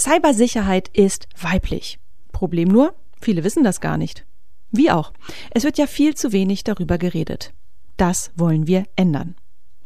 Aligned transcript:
Cybersicherheit 0.00 0.88
ist 0.94 1.28
weiblich. 1.38 1.98
Problem 2.32 2.68
nur, 2.68 2.94
viele 3.20 3.44
wissen 3.44 3.64
das 3.64 3.82
gar 3.82 3.98
nicht. 3.98 4.24
Wie 4.70 4.90
auch. 4.90 5.12
Es 5.50 5.64
wird 5.64 5.76
ja 5.76 5.86
viel 5.86 6.14
zu 6.14 6.32
wenig 6.32 6.64
darüber 6.64 6.96
geredet. 6.96 7.52
Das 7.98 8.30
wollen 8.34 8.66
wir 8.66 8.84
ändern. 8.96 9.34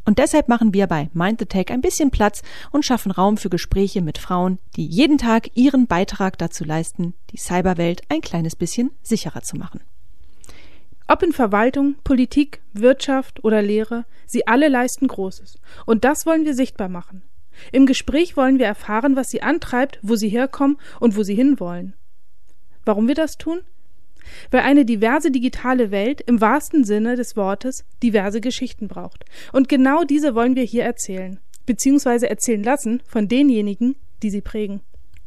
Und 0.05 0.21
deshalb 0.21 0.49
machen 0.49 0.73
wir 0.73 0.87
bei 0.87 1.11
Mind 1.15 1.41
the 1.41 1.47
Tech 1.47 1.71
ein 1.71 1.81
bisschen 1.81 2.13
Platz 2.13 2.43
und 2.71 2.85
schaffen 2.85 3.11
Raum 3.11 3.39
für 3.39 3.51
Gespräche 3.51 4.03
mit 4.03 4.19
Frauen, 4.19 4.61
die 4.77 4.87
jeden 4.87 5.19
Tag 5.19 5.51
ihren 5.55 5.89
Beitrag 5.89 6.39
dazu 6.39 6.63
leisten, 6.63 7.15
die 7.31 7.39
Cyberwelt 7.39 8.03
ein 8.09 8.21
kleines 8.21 8.55
bisschen 8.55 8.93
sicherer 9.03 9.43
zu 9.43 9.57
machen. 9.57 9.81
Ob 11.09 11.25
in 11.25 11.33
Verwaltung, 11.33 11.97
Politik, 12.05 12.63
Wirtschaft 12.73 13.43
oder 13.43 13.63
Lehre, 13.63 14.05
sie 14.27 14.47
alle 14.47 14.69
leisten 14.69 15.09
Großes. 15.09 15.59
Und 15.87 16.05
das 16.05 16.25
wollen 16.25 16.45
wir 16.45 16.55
sichtbar 16.55 16.89
machen. 16.89 17.23
Im 17.73 17.87
Gespräch 17.87 18.37
wollen 18.37 18.59
wir 18.59 18.67
erfahren, 18.67 19.17
was 19.17 19.31
sie 19.31 19.43
antreibt, 19.43 19.99
wo 20.03 20.17
sie 20.17 20.29
herkommen 20.29 20.79
und 21.01 21.17
wo 21.17 21.23
sie 21.23 21.35
hinwollen. 21.35 21.95
Warum 22.85 23.09
wir 23.09 23.15
das 23.15 23.39
tun? 23.39 23.61
Weil 24.51 24.61
eine 24.61 24.85
diverse 24.85 25.31
digitale 25.31 25.91
Welt 25.91 26.21
im 26.23 26.41
wahrsten 26.41 26.85
Sinne 26.85 27.17
des 27.17 27.37
Wortes 27.37 27.85
diverse 28.03 28.41
Geschichten 28.41 28.89
braucht. 28.89 29.25
Und 29.53 29.69
genau 29.69 30.05
diese 30.05 30.35
wollen 30.35 30.57
wir 30.57 30.65
hier 30.65 30.85
erzählen, 30.85 31.41
beziehungsweise 31.67 32.29
erzählen 32.29 32.63
lassen 32.63 33.03
von 33.07 33.29
denjenigen, 33.29 33.97
die 34.23 34.31
sie 34.31 34.41
prägen. 34.41 34.81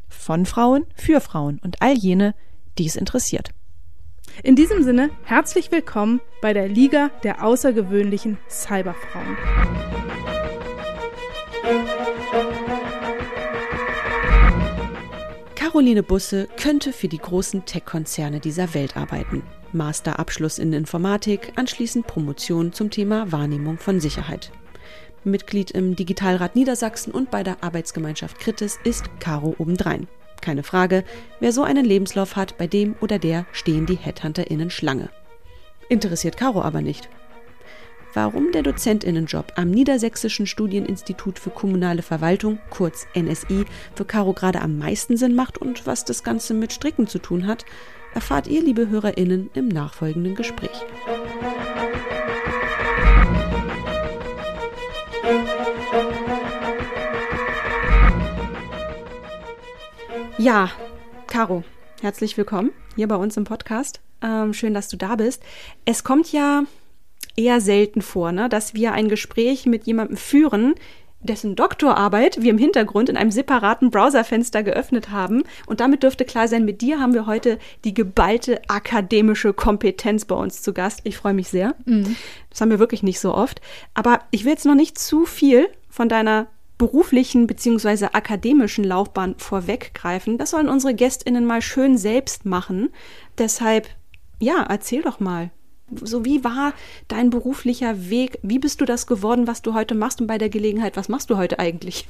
Von 0.09 0.45
Frauen 0.45 0.85
für 0.95 1.21
Frauen 1.21 1.59
und 1.63 1.81
all 1.81 1.95
jene, 1.95 2.33
die 2.77 2.85
es 2.85 2.95
interessiert. 2.95 3.51
In 4.43 4.55
diesem 4.55 4.83
Sinne 4.83 5.09
herzlich 5.23 5.71
willkommen 5.71 6.21
bei 6.41 6.53
der 6.53 6.67
Liga 6.67 7.09
der 7.23 7.43
außergewöhnlichen 7.43 8.37
Cyberfrauen. 8.49 9.37
Caroline 15.77 16.01
Busse 16.01 16.47
könnte 16.59 16.91
für 16.91 17.07
die 17.07 17.19
großen 17.19 17.63
Tech-Konzerne 17.65 18.39
dieser 18.39 18.73
Welt 18.73 18.97
arbeiten. 18.97 19.43
Masterabschluss 19.73 20.57
in 20.57 20.73
Informatik, 20.73 21.53
anschließend 21.55 22.07
Promotion 22.07 22.73
zum 22.73 22.89
Thema 22.89 23.31
Wahrnehmung 23.31 23.77
von 23.77 23.99
Sicherheit. 23.99 24.51
Mitglied 25.23 25.69
im 25.69 25.95
Digitalrat 25.95 26.55
Niedersachsen 26.55 27.13
und 27.13 27.29
bei 27.29 27.43
der 27.43 27.63
Arbeitsgemeinschaft 27.63 28.39
Kritis 28.39 28.79
ist 28.85 29.05
Caro 29.19 29.53
obendrein. 29.59 30.07
Keine 30.41 30.63
Frage, 30.63 31.03
wer 31.39 31.51
so 31.51 31.61
einen 31.61 31.85
Lebenslauf 31.85 32.35
hat, 32.35 32.57
bei 32.57 32.65
dem 32.65 32.95
oder 32.99 33.19
der 33.19 33.45
stehen 33.51 33.85
die 33.85 33.97
HeadhunterInnen 33.97 34.71
Schlange. 34.71 35.11
Interessiert 35.89 36.37
Caro 36.37 36.63
aber 36.63 36.81
nicht 36.81 37.07
warum 38.13 38.51
der 38.51 38.63
Dozentinnenjob 38.63 39.53
am 39.55 39.71
Niedersächsischen 39.71 40.47
Studieninstitut 40.47 41.39
für 41.39 41.49
kommunale 41.49 42.01
Verwaltung, 42.01 42.59
kurz 42.69 43.07
NSI, 43.15 43.65
für 43.95 44.05
Caro 44.05 44.33
gerade 44.33 44.61
am 44.61 44.77
meisten 44.77 45.17
Sinn 45.17 45.35
macht 45.35 45.57
und 45.57 45.85
was 45.85 46.05
das 46.05 46.23
Ganze 46.23 46.53
mit 46.53 46.73
Stricken 46.73 47.07
zu 47.07 47.19
tun 47.19 47.47
hat, 47.47 47.65
erfahrt 48.13 48.47
ihr, 48.47 48.61
liebe 48.61 48.89
HörerInnen, 48.89 49.49
im 49.53 49.67
nachfolgenden 49.67 50.35
Gespräch. 50.35 50.85
Ja, 60.37 60.69
Caro, 61.27 61.63
herzlich 62.01 62.37
willkommen 62.37 62.71
hier 62.95 63.07
bei 63.07 63.15
uns 63.15 63.37
im 63.37 63.43
Podcast. 63.43 64.01
Ähm, 64.21 64.53
schön, 64.53 64.73
dass 64.73 64.87
du 64.87 64.97
da 64.97 65.15
bist. 65.15 65.43
Es 65.85 66.03
kommt 66.03 66.31
ja 66.31 66.63
eher 67.37 67.61
selten 67.61 68.01
vor, 68.01 68.31
ne? 68.31 68.49
dass 68.49 68.73
wir 68.73 68.91
ein 68.91 69.07
Gespräch 69.07 69.65
mit 69.65 69.85
jemandem 69.85 70.17
führen, 70.17 70.75
dessen 71.19 71.55
Doktorarbeit 71.55 72.41
wir 72.41 72.51
im 72.51 72.57
Hintergrund 72.57 73.09
in 73.09 73.17
einem 73.17 73.31
separaten 73.31 73.89
Browserfenster 73.89 74.63
geöffnet 74.63 75.09
haben. 75.09 75.43
Und 75.65 75.79
damit 75.79 76.03
dürfte 76.03 76.25
klar 76.25 76.47
sein, 76.47 76.65
mit 76.65 76.81
dir 76.81 76.99
haben 76.99 77.13
wir 77.13 77.25
heute 77.25 77.57
die 77.83 77.93
geballte 77.93 78.61
akademische 78.67 79.53
Kompetenz 79.53 80.25
bei 80.25 80.35
uns 80.35 80.61
zu 80.61 80.73
Gast. 80.73 81.01
Ich 81.03 81.17
freue 81.17 81.33
mich 81.33 81.49
sehr. 81.49 81.75
Mhm. 81.85 82.15
Das 82.49 82.61
haben 82.61 82.69
wir 82.69 82.79
wirklich 82.79 83.03
nicht 83.03 83.19
so 83.19 83.33
oft. 83.33 83.61
Aber 83.93 84.19
ich 84.31 84.45
will 84.45 84.51
jetzt 84.51 84.65
noch 84.65 84.75
nicht 84.75 84.97
zu 84.97 85.25
viel 85.25 85.69
von 85.89 86.09
deiner 86.09 86.47
beruflichen 86.77 87.47
bzw. 87.47 88.09
akademischen 88.13 88.83
Laufbahn 88.83 89.35
vorweggreifen. 89.37 90.37
Das 90.37 90.51
sollen 90.51 90.69
unsere 90.69 90.93
GästInnen 90.93 91.45
mal 91.45 91.61
schön 91.61 91.97
selbst 91.97 92.45
machen. 92.45 92.89
Deshalb, 93.39 93.87
ja, 94.39 94.63
erzähl 94.69 95.01
doch 95.01 95.19
mal. 95.19 95.49
So, 95.89 96.25
wie 96.25 96.43
war 96.43 96.73
dein 97.07 97.29
beruflicher 97.29 98.09
Weg? 98.09 98.39
Wie 98.41 98.59
bist 98.59 98.81
du 98.81 98.85
das 98.85 99.07
geworden, 99.07 99.47
was 99.47 99.61
du 99.61 99.73
heute 99.73 99.95
machst? 99.95 100.19
Und 100.19 100.27
bei 100.27 100.37
der 100.37 100.49
Gelegenheit, 100.49 100.97
was 100.97 101.07
machst 101.07 101.29
du 101.29 101.37
heute 101.37 101.59
eigentlich? 101.59 102.07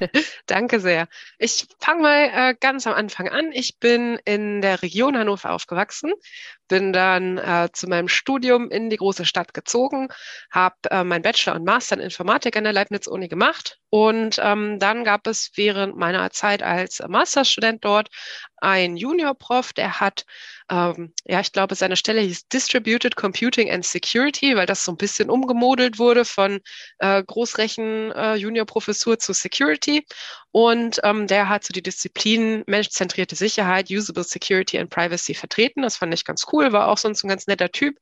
Danke 0.46 0.80
sehr. 0.80 1.08
Ich 1.38 1.68
fange 1.78 2.02
mal 2.02 2.30
äh, 2.32 2.54
ganz 2.58 2.86
am 2.86 2.94
Anfang 2.94 3.28
an. 3.28 3.52
Ich 3.52 3.78
bin 3.78 4.18
in 4.24 4.60
der 4.60 4.82
Region 4.82 5.16
Hannover 5.16 5.52
aufgewachsen, 5.52 6.12
bin 6.68 6.92
dann 6.92 7.38
äh, 7.38 7.68
zu 7.72 7.86
meinem 7.88 8.08
Studium 8.08 8.70
in 8.70 8.90
die 8.90 8.96
große 8.96 9.24
Stadt 9.24 9.54
gezogen, 9.54 10.08
habe 10.50 10.76
äh, 10.90 11.04
mein 11.04 11.22
Bachelor 11.22 11.56
und 11.56 11.64
Master 11.64 11.96
in 11.96 12.02
Informatik 12.02 12.56
an 12.56 12.64
der 12.64 12.72
Leibniz-Uni 12.72 13.28
gemacht 13.28 13.78
und 13.90 14.38
ähm, 14.42 14.78
dann 14.78 15.04
gab 15.04 15.26
es 15.26 15.50
während 15.54 15.96
meiner 15.96 16.30
Zeit 16.30 16.62
als 16.62 17.02
Masterstudent 17.06 17.84
dort 17.84 18.08
einen 18.58 18.96
Junior-Prof, 18.96 19.72
der 19.72 20.00
hat 20.00 20.24
ähm, 20.72 21.12
ja, 21.26 21.40
ich 21.40 21.52
glaube, 21.52 21.74
seine 21.74 21.96
Stelle 21.96 22.22
hieß 22.22 22.48
Distributed 22.48 23.14
Computing 23.14 23.70
and 23.70 23.84
Security, 23.84 24.56
weil 24.56 24.64
das 24.64 24.84
so 24.84 24.92
ein 24.92 24.96
bisschen 24.96 25.28
umgemodelt 25.28 25.98
wurde 25.98 26.24
von 26.24 26.60
äh, 26.98 27.22
Großrechen-Junior-Professur 27.22 29.14
äh, 29.14 29.18
zu 29.18 29.34
Security. 29.34 30.06
Und 30.50 31.00
ähm, 31.02 31.26
der 31.26 31.50
hat 31.50 31.64
so 31.64 31.72
die 31.72 31.82
Disziplin 31.82 32.62
menschzentrierte 32.66 33.36
Sicherheit, 33.36 33.90
Usable 33.90 34.24
Security 34.24 34.78
and 34.78 34.88
Privacy 34.88 35.34
vertreten. 35.34 35.82
Das 35.82 35.98
fand 35.98 36.14
ich 36.14 36.24
ganz 36.24 36.46
cool, 36.52 36.72
war 36.72 36.88
auch 36.88 36.98
sonst 36.98 37.24
ein 37.24 37.28
ganz 37.28 37.46
netter 37.46 37.70
Typ. 37.70 37.98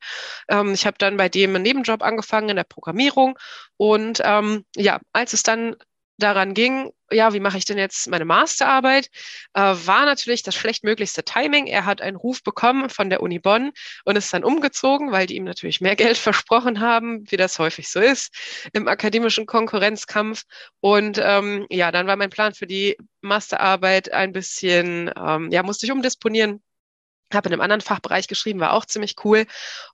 Ähm, 0.49 0.73
ich 0.73 0.85
habe 0.85 0.97
dann 0.97 1.17
bei 1.17 1.29
dem 1.29 1.55
einen 1.55 1.63
Nebenjob 1.63 2.01
angefangen 2.03 2.49
in 2.49 2.55
der 2.55 2.63
Programmierung. 2.63 3.37
Und 3.77 4.21
ähm, 4.23 4.65
ja, 4.75 4.99
als 5.13 5.33
es 5.33 5.43
dann 5.43 5.75
daran 6.21 6.53
ging, 6.53 6.91
ja, 7.11 7.33
wie 7.33 7.39
mache 7.39 7.57
ich 7.57 7.65
denn 7.65 7.77
jetzt 7.77 8.07
meine 8.09 8.25
Masterarbeit, 8.25 9.09
äh, 9.53 9.61
war 9.61 10.05
natürlich 10.05 10.43
das 10.43 10.55
schlechtmöglichste 10.55 11.23
Timing. 11.23 11.67
Er 11.67 11.85
hat 11.85 12.01
einen 12.01 12.15
Ruf 12.15 12.43
bekommen 12.43 12.89
von 12.89 13.09
der 13.09 13.21
Uni 13.21 13.39
Bonn 13.39 13.71
und 14.05 14.15
ist 14.15 14.33
dann 14.33 14.43
umgezogen, 14.43 15.11
weil 15.11 15.27
die 15.27 15.35
ihm 15.35 15.43
natürlich 15.43 15.81
mehr 15.81 15.95
Geld 15.97 16.17
versprochen 16.17 16.79
haben, 16.79 17.29
wie 17.29 17.37
das 17.37 17.59
häufig 17.59 17.89
so 17.89 17.99
ist 17.99 18.33
im 18.73 18.87
akademischen 18.87 19.45
Konkurrenzkampf. 19.45 20.43
Und 20.79 21.19
ähm, 21.21 21.65
ja, 21.69 21.91
dann 21.91 22.07
war 22.07 22.15
mein 22.15 22.29
Plan 22.29 22.53
für 22.53 22.67
die 22.67 22.97
Masterarbeit 23.21 24.11
ein 24.13 24.31
bisschen, 24.31 25.11
ähm, 25.17 25.51
ja, 25.51 25.63
musste 25.63 25.85
ich 25.85 25.91
umdisponieren, 25.91 26.61
habe 27.35 27.49
in 27.49 27.53
einem 27.53 27.61
anderen 27.61 27.81
Fachbereich 27.81 28.27
geschrieben, 28.27 28.59
war 28.59 28.73
auch 28.73 28.85
ziemlich 28.85 29.15
cool. 29.23 29.45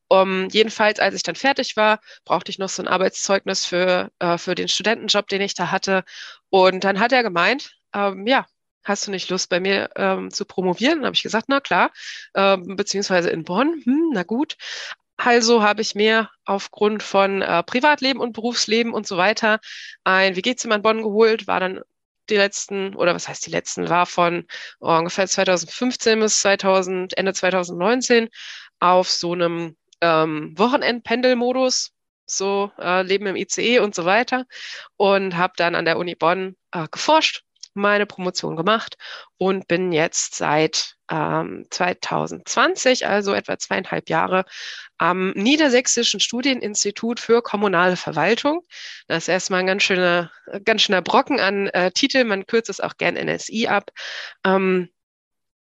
Um, 0.10 0.48
jedenfalls, 0.50 1.00
als 1.00 1.16
ich 1.16 1.24
dann 1.24 1.36
fertig 1.36 1.76
war, 1.76 2.00
brauchte 2.24 2.50
ich 2.50 2.60
noch 2.60 2.70
so 2.70 2.82
ein 2.82 2.88
Arbeitszeugnis 2.88 3.66
für, 3.66 4.10
äh, 4.20 4.38
für 4.38 4.56
den 4.56 4.68
Studentenjob, 4.70 5.28
den 5.28 5.42
ich 5.42 5.54
da 5.54 5.72
hatte. 5.72 6.04
Und 6.50 6.84
dann 6.84 7.00
hat 7.00 7.12
er 7.12 7.24
gemeint, 7.24 7.72
ähm, 7.94 8.26
ja, 8.26 8.46
hast 8.84 9.08
du 9.08 9.12
nicht 9.12 9.30
Lust 9.30 9.50
bei 9.50 9.60
mir 9.60 9.90
ähm, 9.96 10.32
zu 10.32 10.46
promovieren? 10.46 11.00
Dann 11.00 11.08
habe 11.08 11.16
ich 11.16 11.24
gesagt, 11.24 11.48
na 11.50 11.60
klar, 11.60 11.92
ähm, 12.36 12.76
beziehungsweise 12.76 13.30
in 13.30 13.44
Bonn, 13.44 13.82
hm, 13.84 14.12
na 14.14 14.24
gut. 14.24 14.56
Also 15.18 15.64
habe 15.64 15.82
ich 15.82 15.96
mir 15.96 16.30
aufgrund 16.46 17.04
von 17.04 17.42
äh, 17.42 17.64
Privatleben 17.64 18.20
und 18.20 18.34
Berufsleben 18.34 18.94
und 18.94 19.08
so 19.08 19.18
weiter 19.18 19.60
ein 20.04 20.36
WG-Zimmer 20.36 20.76
in 20.76 20.82
Bonn 20.84 21.02
geholt, 21.02 21.48
war 21.48 21.60
dann 21.60 21.82
die 22.30 22.36
letzten, 22.36 22.96
oder 22.96 23.16
was 23.16 23.28
heißt 23.28 23.46
die 23.46 23.52
letzten, 23.52 23.90
war 23.90 24.06
von 24.06 24.46
oh, 24.80 24.92
ungefähr 24.96 25.28
2015 25.28 26.20
bis 26.20 26.40
2000, 26.42 27.18
Ende 27.18 27.34
2019 27.34 28.30
auf 28.80 29.10
so 29.10 29.34
einem 29.34 29.76
ähm, 30.02 30.54
Wochenendpendelmodus, 30.58 31.92
so 32.26 32.72
äh, 32.80 33.04
Leben 33.04 33.28
im 33.28 33.36
ICE 33.36 33.80
und 33.80 33.96
so 33.96 34.06
weiter. 34.06 34.46
Und 34.98 35.38
habe 35.38 35.54
dann 35.58 35.76
an 35.76 35.86
der 35.86 35.98
Uni 35.98 36.16
Bonn 36.16 36.56
äh, 36.72 36.88
geforscht, 36.92 37.44
meine 37.74 38.06
Promotion 38.06 38.56
gemacht 38.56 38.98
und 39.38 39.68
bin 39.68 39.92
jetzt 39.92 40.36
seit 40.36 40.97
ähm, 41.10 41.66
2020, 41.70 43.08
also 43.08 43.34
etwa 43.34 43.58
zweieinhalb 43.58 44.10
Jahre, 44.10 44.46
am 44.98 45.32
Niedersächsischen 45.32 46.20
Studieninstitut 46.20 47.20
für 47.20 47.42
kommunale 47.42 47.96
Verwaltung. 47.96 48.66
Das 49.08 49.24
ist 49.24 49.30
erstmal 49.30 49.62
ein 49.62 49.68
ganz 49.68 49.84
schöner, 49.84 50.32
ganz 50.66 50.82
schöner 50.82 51.02
Brocken 51.02 51.40
an 51.40 51.68
äh, 51.68 51.92
Titel. 51.92 52.24
Man 52.24 52.46
kürzt 52.46 52.70
es 52.70 52.80
auch 52.80 52.98
gern 52.98 53.16
NSI 53.16 53.68
ab. 53.68 53.92
Ähm, 54.44 54.90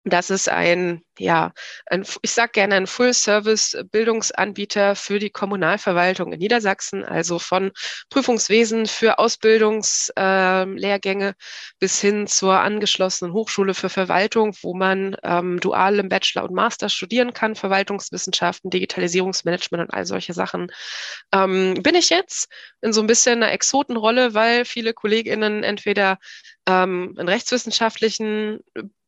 das 0.05 0.29
ist 0.29 0.51
ein, 0.51 1.03
ja, 1.19 1.55
ein, 1.87 2.05
ich 2.21 2.33
sage 2.33 2.53
gerne 2.53 2.75
ein 2.75 2.87
Full-Service-Bildungsanbieter 2.87 4.97
für 4.97 5.19
die 5.19 5.31
Kommunalverwaltung 5.31 6.35
in 6.35 6.41
Niedersachsen, 6.41 7.03
also 7.05 7.39
von 7.39 7.73
Prüfungswesen 8.11 8.85
für 8.87 9.19
Ausbildungslehrgänge 9.19 11.29
äh, 11.29 11.35
bis 11.79 12.03
hin 12.03 12.27
zur 12.27 12.61
angeschlossenen 12.61 13.33
Hochschule 13.33 13.73
für 13.73 13.89
Verwaltung, 13.89 14.55
wo 14.61 14.75
man 14.75 15.17
ähm, 15.23 15.59
dual 15.61 15.99
im 15.99 16.11
Bachelor 16.11 16.45
und 16.45 16.53
Master 16.53 16.91
studieren 16.91 17.33
kann, 17.33 17.55
Verwaltungswissenschaften, 17.55 18.69
Digitalisierungsmanagement 18.71 19.85
und 19.85 19.95
all 19.95 20.05
solche 20.05 20.35
Sachen. 20.35 20.71
Ähm, 21.33 21.81
bin 21.83 21.95
ich 21.95 22.11
jetzt 22.11 22.53
in 22.83 22.93
so 22.93 23.01
ein 23.01 23.07
bisschen 23.07 23.43
einer 23.43 23.53
Exotenrolle, 23.53 24.35
weil 24.35 24.67
viele 24.67 24.93
KollegInnen 24.93 25.65
entweder 25.65 26.19
ähm, 26.67 27.15
einen 27.17 27.29
rechtswissenschaftlichen 27.29 28.61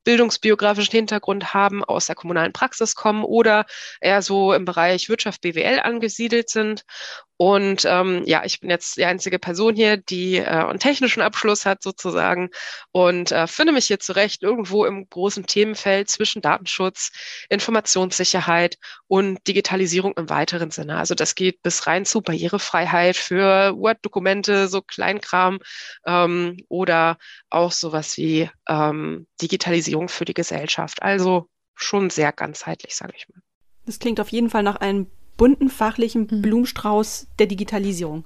bildungsbiografischen 0.07 0.93
Hintergrund 0.93 1.53
haben, 1.53 1.85
aus 1.85 2.07
der 2.07 2.15
kommunalen 2.15 2.53
Praxis 2.53 2.95
kommen 2.95 3.25
oder 3.25 3.67
eher 4.01 4.23
so 4.23 4.55
im 4.55 4.65
Bereich 4.65 5.09
Wirtschaft 5.09 5.41
BWL 5.41 5.81
angesiedelt 5.81 6.49
sind 6.49 6.85
und 7.39 7.85
ähm, 7.85 8.23
ja, 8.25 8.45
ich 8.45 8.61
bin 8.61 8.71
jetzt 8.71 8.97
die 8.97 9.05
einzige 9.05 9.39
Person 9.39 9.77
hier, 9.77 9.99
die 9.99 10.37
äh, 10.37 10.47
einen 10.47 10.79
technischen 10.79 11.21
Abschluss 11.21 11.67
hat 11.67 11.83
sozusagen 11.83 12.51
und 12.93 13.31
äh, 13.31 13.47
finde 13.47 13.73
mich 13.73 13.87
hier 13.87 13.99
zurecht 14.01 14.43
irgendwo 14.43 14.87
im 14.87 15.09
großen 15.09 15.47
Themenfeld 15.47 16.09
zwischen 16.09 16.41
Datenschutz, 16.41 17.13
Informationssicherheit 17.51 18.79
und 19.07 19.47
Digitalisierung 19.47 20.15
im 20.17 20.31
weiteren 20.31 20.71
Sinne. 20.71 20.97
Also 20.97 21.15
das 21.15 21.35
geht 21.35 21.63
bis 21.63 21.87
rein 21.87 22.07
zu 22.07 22.23
Barrierefreiheit 22.23 23.17
für 23.17 23.77
Word-Dokumente, 23.77 24.69
so 24.69 24.81
Kleinkram 24.81 25.59
ähm, 26.07 26.57
oder 26.69 27.19
auch 27.51 27.73
sowas 27.73 28.17
wie 28.17 28.51
ähm, 28.67 29.27
Digitalisierung 29.43 30.09
für 30.09 30.25
die 30.25 30.35
Gesellschaft. 30.35 31.03
Also 31.03 31.49
schon 31.75 32.09
sehr 32.09 32.33
ganzheitlich, 32.33 32.97
sage 32.97 33.13
ich 33.15 33.29
mal. 33.29 33.43
Das 33.85 33.99
klingt 33.99 34.21
auf 34.21 34.31
jeden 34.31 34.49
Fall 34.49 34.63
nach 34.63 34.77
einem 34.77 35.11
bunten 35.37 35.69
fachlichen 35.69 36.29
mhm. 36.31 36.43
Blumenstrauß 36.43 37.29
der 37.39 37.47
Digitalisierung. 37.47 38.25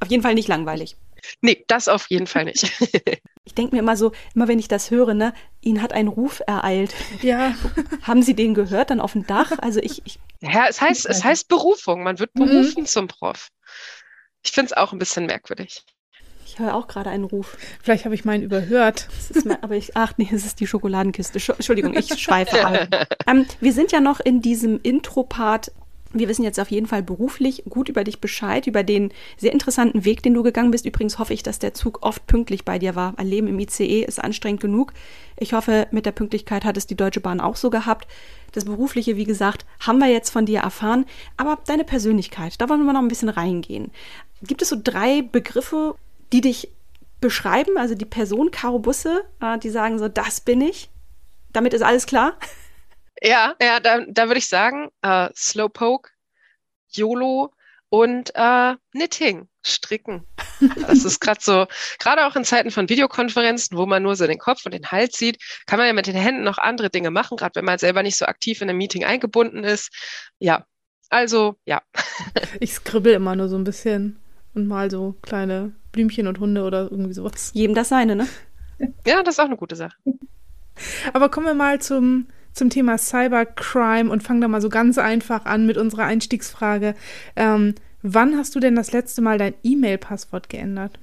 Auf 0.00 0.10
jeden 0.10 0.22
Fall 0.22 0.34
nicht 0.34 0.48
langweilig. 0.48 0.96
Nee, 1.40 1.64
das 1.68 1.88
auf 1.88 2.10
jeden 2.10 2.26
Fall 2.26 2.44
nicht. 2.44 2.72
ich 3.44 3.54
denke 3.54 3.74
mir 3.74 3.80
immer 3.80 3.96
so, 3.96 4.12
immer 4.34 4.48
wenn 4.48 4.58
ich 4.58 4.68
das 4.68 4.90
höre, 4.90 5.14
ne, 5.14 5.32
Ihnen 5.60 5.80
hat 5.80 5.92
ein 5.92 6.08
Ruf 6.08 6.42
ereilt. 6.46 6.94
Ja. 7.22 7.54
Haben 8.02 8.22
Sie 8.22 8.34
den 8.34 8.54
gehört 8.54 8.90
dann 8.90 9.00
auf 9.00 9.12
dem 9.12 9.26
Dach? 9.26 9.52
Also 9.58 9.80
ich. 9.80 10.02
ich 10.04 10.18
ja, 10.40 10.66
es 10.68 10.80
heißt, 10.80 11.06
es 11.06 11.22
heißt 11.22 11.48
Berufung. 11.48 12.02
Man 12.02 12.18
wird 12.18 12.34
mhm. 12.34 12.46
berufen 12.46 12.82
mhm. 12.82 12.86
zum 12.86 13.08
Prof. 13.08 13.48
Ich 14.44 14.50
finde 14.50 14.72
es 14.72 14.76
auch 14.76 14.92
ein 14.92 14.98
bisschen 14.98 15.26
merkwürdig. 15.26 15.84
Ich 16.44 16.58
höre 16.58 16.74
auch 16.74 16.86
gerade 16.86 17.08
einen 17.08 17.24
Ruf. 17.24 17.56
Vielleicht 17.82 18.04
habe 18.04 18.14
ich 18.14 18.26
meinen 18.26 18.42
überhört. 18.42 19.08
Mal, 19.44 19.58
aber 19.62 19.76
ich, 19.76 19.96
ach 19.96 20.12
nee, 20.18 20.28
es 20.30 20.44
ist 20.44 20.60
die 20.60 20.66
Schokoladenkiste. 20.66 21.38
Entschuldigung, 21.52 21.94
ich 21.94 22.20
schweife 22.20 22.66
ab. 22.66 23.08
ähm, 23.26 23.46
wir 23.60 23.72
sind 23.72 23.90
ja 23.90 24.00
noch 24.00 24.20
in 24.20 24.42
diesem 24.42 24.78
Intro-Part 24.82 25.72
wir 26.12 26.28
wissen 26.28 26.44
jetzt 26.44 26.60
auf 26.60 26.70
jeden 26.70 26.86
Fall 26.86 27.02
beruflich 27.02 27.64
gut 27.68 27.88
über 27.88 28.04
dich 28.04 28.20
Bescheid, 28.20 28.66
über 28.66 28.82
den 28.82 29.12
sehr 29.36 29.52
interessanten 29.52 30.04
Weg, 30.04 30.22
den 30.22 30.34
du 30.34 30.42
gegangen 30.42 30.70
bist. 30.70 30.84
Übrigens 30.84 31.18
hoffe 31.18 31.34
ich, 31.34 31.42
dass 31.42 31.58
der 31.58 31.74
Zug 31.74 32.00
oft 32.02 32.26
pünktlich 32.26 32.64
bei 32.64 32.78
dir 32.78 32.94
war. 32.94 33.14
Ein 33.18 33.26
Leben 33.26 33.46
im 33.48 33.58
ICE 33.58 34.02
ist 34.02 34.22
anstrengend 34.22 34.60
genug. 34.60 34.92
Ich 35.38 35.52
hoffe, 35.52 35.88
mit 35.90 36.06
der 36.06 36.12
Pünktlichkeit 36.12 36.64
hat 36.64 36.76
es 36.76 36.86
die 36.86 36.96
Deutsche 36.96 37.20
Bahn 37.20 37.40
auch 37.40 37.56
so 37.56 37.70
gehabt. 37.70 38.06
Das 38.52 38.64
Berufliche, 38.64 39.16
wie 39.16 39.24
gesagt, 39.24 39.64
haben 39.80 39.98
wir 39.98 40.08
jetzt 40.08 40.30
von 40.30 40.46
dir 40.46 40.60
erfahren. 40.60 41.06
Aber 41.36 41.58
deine 41.66 41.84
Persönlichkeit, 41.84 42.60
da 42.60 42.68
wollen 42.68 42.84
wir 42.84 42.92
noch 42.92 43.02
ein 43.02 43.08
bisschen 43.08 43.30
reingehen. 43.30 43.90
Gibt 44.42 44.62
es 44.62 44.68
so 44.68 44.76
drei 44.82 45.22
Begriffe, 45.22 45.94
die 46.32 46.42
dich 46.42 46.68
beschreiben? 47.20 47.78
Also 47.78 47.94
die 47.94 48.04
Person 48.04 48.50
Caro 48.50 48.78
Busse, 48.78 49.24
äh, 49.40 49.58
die 49.58 49.70
sagen 49.70 49.98
so, 49.98 50.08
das 50.08 50.40
bin 50.40 50.60
ich. 50.60 50.90
Damit 51.52 51.74
ist 51.74 51.82
alles 51.82 52.06
klar. 52.06 52.34
Ja, 53.20 53.54
ja, 53.60 53.80
da, 53.80 54.00
da 54.06 54.26
würde 54.26 54.38
ich 54.38 54.48
sagen, 54.48 54.90
äh, 55.02 55.28
Slowpoke, 55.34 56.10
YOLO 56.90 57.52
und 57.88 58.32
äh, 58.34 58.74
Knitting, 58.92 59.48
Stricken. 59.64 60.26
Das 60.86 61.04
ist 61.04 61.20
gerade 61.20 61.40
so, 61.42 61.66
gerade 61.98 62.26
auch 62.26 62.36
in 62.36 62.44
Zeiten 62.44 62.70
von 62.70 62.88
Videokonferenzen, 62.88 63.76
wo 63.76 63.84
man 63.84 64.02
nur 64.02 64.16
so 64.16 64.26
den 64.26 64.38
Kopf 64.38 64.64
und 64.64 64.72
den 64.72 64.90
Hals 64.90 65.18
sieht, 65.18 65.38
kann 65.66 65.78
man 65.78 65.88
ja 65.88 65.92
mit 65.92 66.06
den 66.06 66.14
Händen 66.14 66.42
noch 66.42 66.58
andere 66.58 66.88
Dinge 66.88 67.10
machen, 67.10 67.36
gerade 67.36 67.56
wenn 67.56 67.64
man 67.64 67.78
selber 67.78 68.02
nicht 68.02 68.16
so 68.16 68.26
aktiv 68.26 68.62
in 68.62 68.68
einem 68.68 68.78
Meeting 68.78 69.04
eingebunden 69.04 69.64
ist. 69.64 69.90
Ja, 70.38 70.64
also 71.10 71.56
ja. 71.64 71.82
Ich 72.60 72.74
skribbel 72.74 73.14
immer 73.14 73.36
nur 73.36 73.48
so 73.48 73.56
ein 73.56 73.64
bisschen 73.64 74.18
und 74.54 74.66
mal 74.66 74.90
so 74.90 75.16
kleine 75.22 75.72
Blümchen 75.92 76.26
und 76.26 76.38
Hunde 76.38 76.62
oder 76.62 76.90
irgendwie 76.90 77.14
sowas. 77.14 77.50
Jedem 77.54 77.74
das 77.74 77.88
seine, 77.88 78.16
ne? 78.16 78.28
Ja, 79.06 79.22
das 79.22 79.34
ist 79.34 79.38
auch 79.38 79.44
eine 79.44 79.56
gute 79.56 79.76
Sache. 79.76 79.96
Aber 81.12 81.28
kommen 81.28 81.46
wir 81.46 81.54
mal 81.54 81.80
zum 81.80 82.28
zum 82.52 82.70
Thema 82.70 82.98
Cybercrime 82.98 84.10
und 84.10 84.22
fangen 84.22 84.40
da 84.40 84.48
mal 84.48 84.60
so 84.60 84.68
ganz 84.68 84.98
einfach 84.98 85.44
an 85.44 85.66
mit 85.66 85.76
unserer 85.76 86.04
Einstiegsfrage. 86.04 86.94
Ähm, 87.36 87.74
wann 88.02 88.36
hast 88.36 88.54
du 88.54 88.60
denn 88.60 88.76
das 88.76 88.92
letzte 88.92 89.22
Mal 89.22 89.38
dein 89.38 89.54
E-Mail-Passwort 89.62 90.48
geändert? 90.48 90.98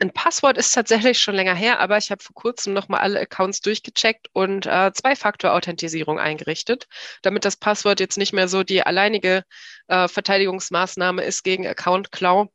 Ein 0.00 0.10
Passwort 0.10 0.58
ist 0.58 0.74
tatsächlich 0.74 1.20
schon 1.20 1.36
länger 1.36 1.54
her, 1.54 1.78
aber 1.80 1.96
ich 1.96 2.10
habe 2.10 2.22
vor 2.22 2.34
kurzem 2.34 2.72
nochmal 2.72 3.00
alle 3.00 3.20
Accounts 3.20 3.60
durchgecheckt 3.60 4.28
und 4.32 4.66
äh, 4.66 4.92
Zwei-Faktor-Authentisierung 4.92 6.18
eingerichtet, 6.18 6.88
damit 7.22 7.44
das 7.44 7.56
Passwort 7.56 8.00
jetzt 8.00 8.18
nicht 8.18 8.32
mehr 8.32 8.48
so 8.48 8.64
die 8.64 8.82
alleinige 8.82 9.44
äh, 9.86 10.08
Verteidigungsmaßnahme 10.08 11.22
ist 11.22 11.44
gegen 11.44 11.66
Account-Klau, 11.66 12.52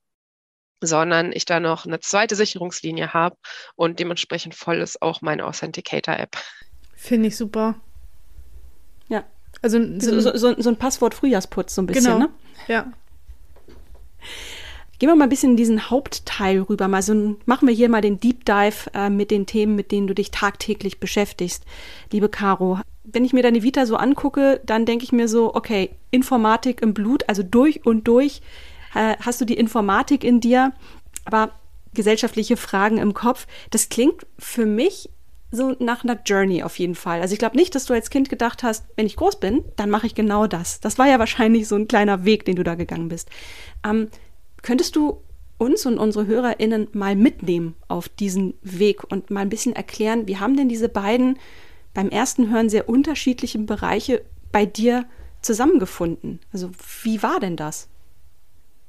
sondern 0.81 1.31
ich 1.31 1.45
da 1.45 1.59
noch 1.59 1.85
eine 1.85 2.01
zweite 2.01 2.35
Sicherungslinie 2.35 3.13
habe 3.13 3.37
und 3.75 3.99
dementsprechend 3.99 4.53
voll 4.53 4.77
ist 4.77 5.01
auch 5.01 5.21
meine 5.21 5.45
Authenticator-App. 5.45 6.37
Finde 6.95 7.29
ich 7.29 7.37
super. 7.37 7.79
Ja. 9.09 9.23
Also 9.61 9.79
so, 9.99 10.19
so, 10.19 10.37
so, 10.37 10.55
so 10.57 10.69
ein 10.69 10.77
Passwort-Frühjahrsputz, 10.77 11.75
so 11.75 11.81
ein 11.81 11.85
bisschen, 11.85 12.05
genau. 12.05 12.19
ne? 12.19 12.29
Ja. 12.67 12.91
Gehen 14.99 15.09
wir 15.09 15.15
mal 15.15 15.25
ein 15.25 15.29
bisschen 15.29 15.51
in 15.51 15.57
diesen 15.57 15.89
Hauptteil 15.89 16.61
rüber. 16.61 16.87
Mal 16.87 17.01
so 17.01 17.13
ein, 17.13 17.37
machen 17.45 17.67
wir 17.67 17.75
hier 17.75 17.89
mal 17.89 18.01
den 18.01 18.19
Deep 18.19 18.45
Dive 18.45 18.91
äh, 18.93 19.09
mit 19.09 19.31
den 19.31 19.45
Themen, 19.45 19.75
mit 19.75 19.91
denen 19.91 20.07
du 20.07 20.13
dich 20.13 20.31
tagtäglich 20.31 20.99
beschäftigst, 20.99 21.63
liebe 22.11 22.29
Caro. 22.29 22.79
Wenn 23.03 23.25
ich 23.25 23.33
mir 23.33 23.41
deine 23.41 23.63
Vita 23.63 23.85
so 23.85 23.95
angucke, 23.95 24.59
dann 24.65 24.85
denke 24.85 25.05
ich 25.05 25.11
mir 25.11 25.27
so, 25.27 25.55
okay, 25.55 25.91
Informatik 26.11 26.81
im 26.81 26.93
Blut, 26.93 27.23
also 27.27 27.43
durch 27.43 27.85
und 27.85 28.07
durch 28.07 28.41
äh, 28.93 29.15
hast 29.21 29.39
du 29.39 29.45
die 29.45 29.57
Informatik 29.57 30.23
in 30.23 30.41
dir, 30.41 30.73
aber 31.25 31.51
gesellschaftliche 31.93 32.57
Fragen 32.57 32.97
im 32.97 33.13
Kopf. 33.13 33.47
Das 33.71 33.89
klingt 33.89 34.25
für 34.37 34.65
mich 34.65 35.09
so 35.51 35.75
nach 35.79 36.03
einer 36.03 36.19
Journey 36.25 36.63
auf 36.63 36.77
jeden 36.77 36.95
Fall. 36.95 37.21
Also 37.21 37.33
ich 37.33 37.39
glaube 37.39 37.57
nicht, 37.57 37.73
dass 37.73 37.85
du 37.85 37.93
als 37.93 38.09
Kind 38.09 38.29
gedacht 38.29 38.63
hast, 38.63 38.85
wenn 38.95 39.05
ich 39.05 39.15
groß 39.15 39.39
bin, 39.39 39.63
dann 39.75 39.89
mache 39.89 40.07
ich 40.07 40.15
genau 40.15 40.47
das. 40.47 40.79
Das 40.79 40.97
war 40.97 41.07
ja 41.07 41.19
wahrscheinlich 41.19 41.67
so 41.67 41.75
ein 41.75 41.87
kleiner 41.87 42.25
Weg, 42.25 42.45
den 42.45 42.55
du 42.55 42.63
da 42.63 42.75
gegangen 42.75 43.09
bist. 43.09 43.29
Ähm, 43.83 44.09
könntest 44.61 44.95
du 44.95 45.23
uns 45.57 45.85
und 45.85 45.97
unsere 45.97 46.25
HörerInnen 46.25 46.87
mal 46.93 47.15
mitnehmen 47.15 47.75
auf 47.87 48.09
diesen 48.09 48.53
Weg 48.61 49.03
und 49.11 49.29
mal 49.29 49.41
ein 49.41 49.49
bisschen 49.49 49.75
erklären, 49.75 50.27
wie 50.27 50.37
haben 50.37 50.55
denn 50.55 50.69
diese 50.69 50.89
beiden 50.89 51.37
beim 51.93 52.09
ersten 52.09 52.49
Hören 52.49 52.69
sehr 52.69 52.87
unterschiedlichen 52.87 53.65
Bereiche 53.65 54.23
bei 54.51 54.65
dir 54.65 55.05
zusammengefunden? 55.41 56.39
Also 56.53 56.71
wie 57.03 57.21
war 57.23 57.39
denn 57.39 57.57
das? 57.57 57.89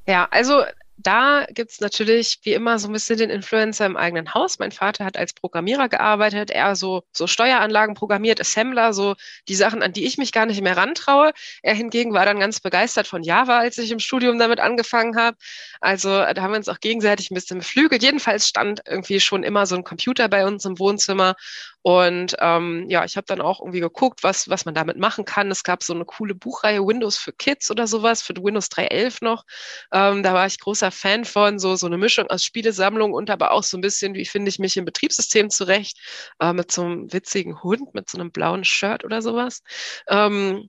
Ja, 0.06 0.29
also 0.31 0.63
da 1.02 1.47
gibt 1.49 1.70
es 1.70 1.81
natürlich 1.81 2.41
wie 2.43 2.52
immer 2.52 2.79
so 2.79 2.88
ein 2.88 2.93
bisschen 2.93 3.19
den 3.19 3.31
Influencer 3.31 3.87
im 3.87 3.97
eigenen 3.97 4.35
Haus. 4.35 4.58
Mein 4.58 4.73
Vater 4.73 5.05
hat 5.05 5.17
als 5.17 5.32
Programmierer 5.32 5.88
gearbeitet, 5.88 6.50
er 6.50 6.76
so, 6.76 7.02
so 7.12 7.26
Steueranlagen 7.26 7.94
programmiert, 7.94 8.41
Assembler, 8.41 8.93
so 8.93 9.15
die 9.48 9.55
Sachen, 9.55 9.82
an 9.82 9.93
die 9.93 10.05
ich 10.05 10.19
mich 10.19 10.32
gar 10.32 10.46
nicht 10.46 10.60
mehr 10.63 10.77
rantraue. 10.77 11.32
Er 11.63 11.75
hingegen 11.75 12.13
war 12.13 12.25
dann 12.25 12.41
ganz 12.41 12.60
begeistert 12.60 13.06
von 13.06 13.22
Java, 13.22 13.58
als 13.58 13.79
ich 13.79 13.91
im 13.91 13.98
Studium 13.98 14.39
damit 14.39 14.60
angefangen 14.60 15.17
habe. 15.17 15.36
Also 15.81 16.10
da 16.10 16.43
haben 16.43 16.53
wir 16.53 16.58
uns 16.58 16.69
auch 16.69 16.81
gegenseitig 16.81 17.31
ein 17.31 17.34
bisschen 17.34 17.58
beflügelt. 17.58 18.03
Jedenfalls 18.03 18.48
stand 18.48 18.82
irgendwie 18.86 19.20
schon 19.20 19.43
immer 19.43 19.67
so 19.67 19.77
ein 19.77 19.84
Computer 19.84 20.29
bei 20.29 20.46
uns 20.46 20.65
im 20.65 20.79
Wohnzimmer 20.79 21.34
und 21.82 22.37
ähm, 22.41 22.87
ja, 22.89 23.05
ich 23.05 23.17
habe 23.17 23.27
dann 23.27 23.41
auch 23.41 23.60
irgendwie 23.60 23.81
geguckt, 23.81 24.22
was, 24.22 24.49
was 24.51 24.65
man 24.65 24.75
damit 24.75 24.99
machen 24.99 25.25
kann. 25.25 25.51
Es 25.51 25.65
gab 25.65 25.82
so 25.82 25.94
eine 25.94 26.05
coole 26.05 26.34
Buchreihe 26.34 26.87
Windows 26.87 27.17
für 27.17 27.32
Kids 27.32 27.70
oder 27.70 27.87
sowas, 27.87 28.22
für 28.22 28.34
Windows 28.37 28.67
3.11 28.69 29.25
noch. 29.25 29.44
Ähm, 29.93 30.22
da 30.22 30.34
war 30.34 30.46
ich 30.46 30.60
großer 30.60 30.91
Fan 30.91 31.25
von, 31.25 31.58
so, 31.58 31.77
so 31.77 31.87
eine 31.87 31.96
Mischung 31.99 32.29
aus 32.29 32.44
Spielesammlung 32.44 33.13
und 33.15 33.31
aber 33.31 33.53
auch 33.53 33.63
so 33.63 33.79
ein 33.79 33.81
bisschen, 33.81 34.15
wie 34.15 34.27
finde 34.27 34.51
ich 34.51 34.58
mich 34.58 34.77
im 34.77 34.84
Betriebssystem 34.84 35.49
zurecht, 35.51 35.99
äh, 36.41 36.53
mit 36.53 36.70
so 36.70 36.82
einem 36.82 37.13
witzigen 37.13 37.63
Hund, 37.63 37.94
mit 37.94 38.10
so 38.10 38.19
einem 38.19 38.31
blauen 38.31 38.65
Shirt 38.65 39.05
oder 39.05 39.22
sowas. 39.22 39.63
Ähm, 40.08 40.69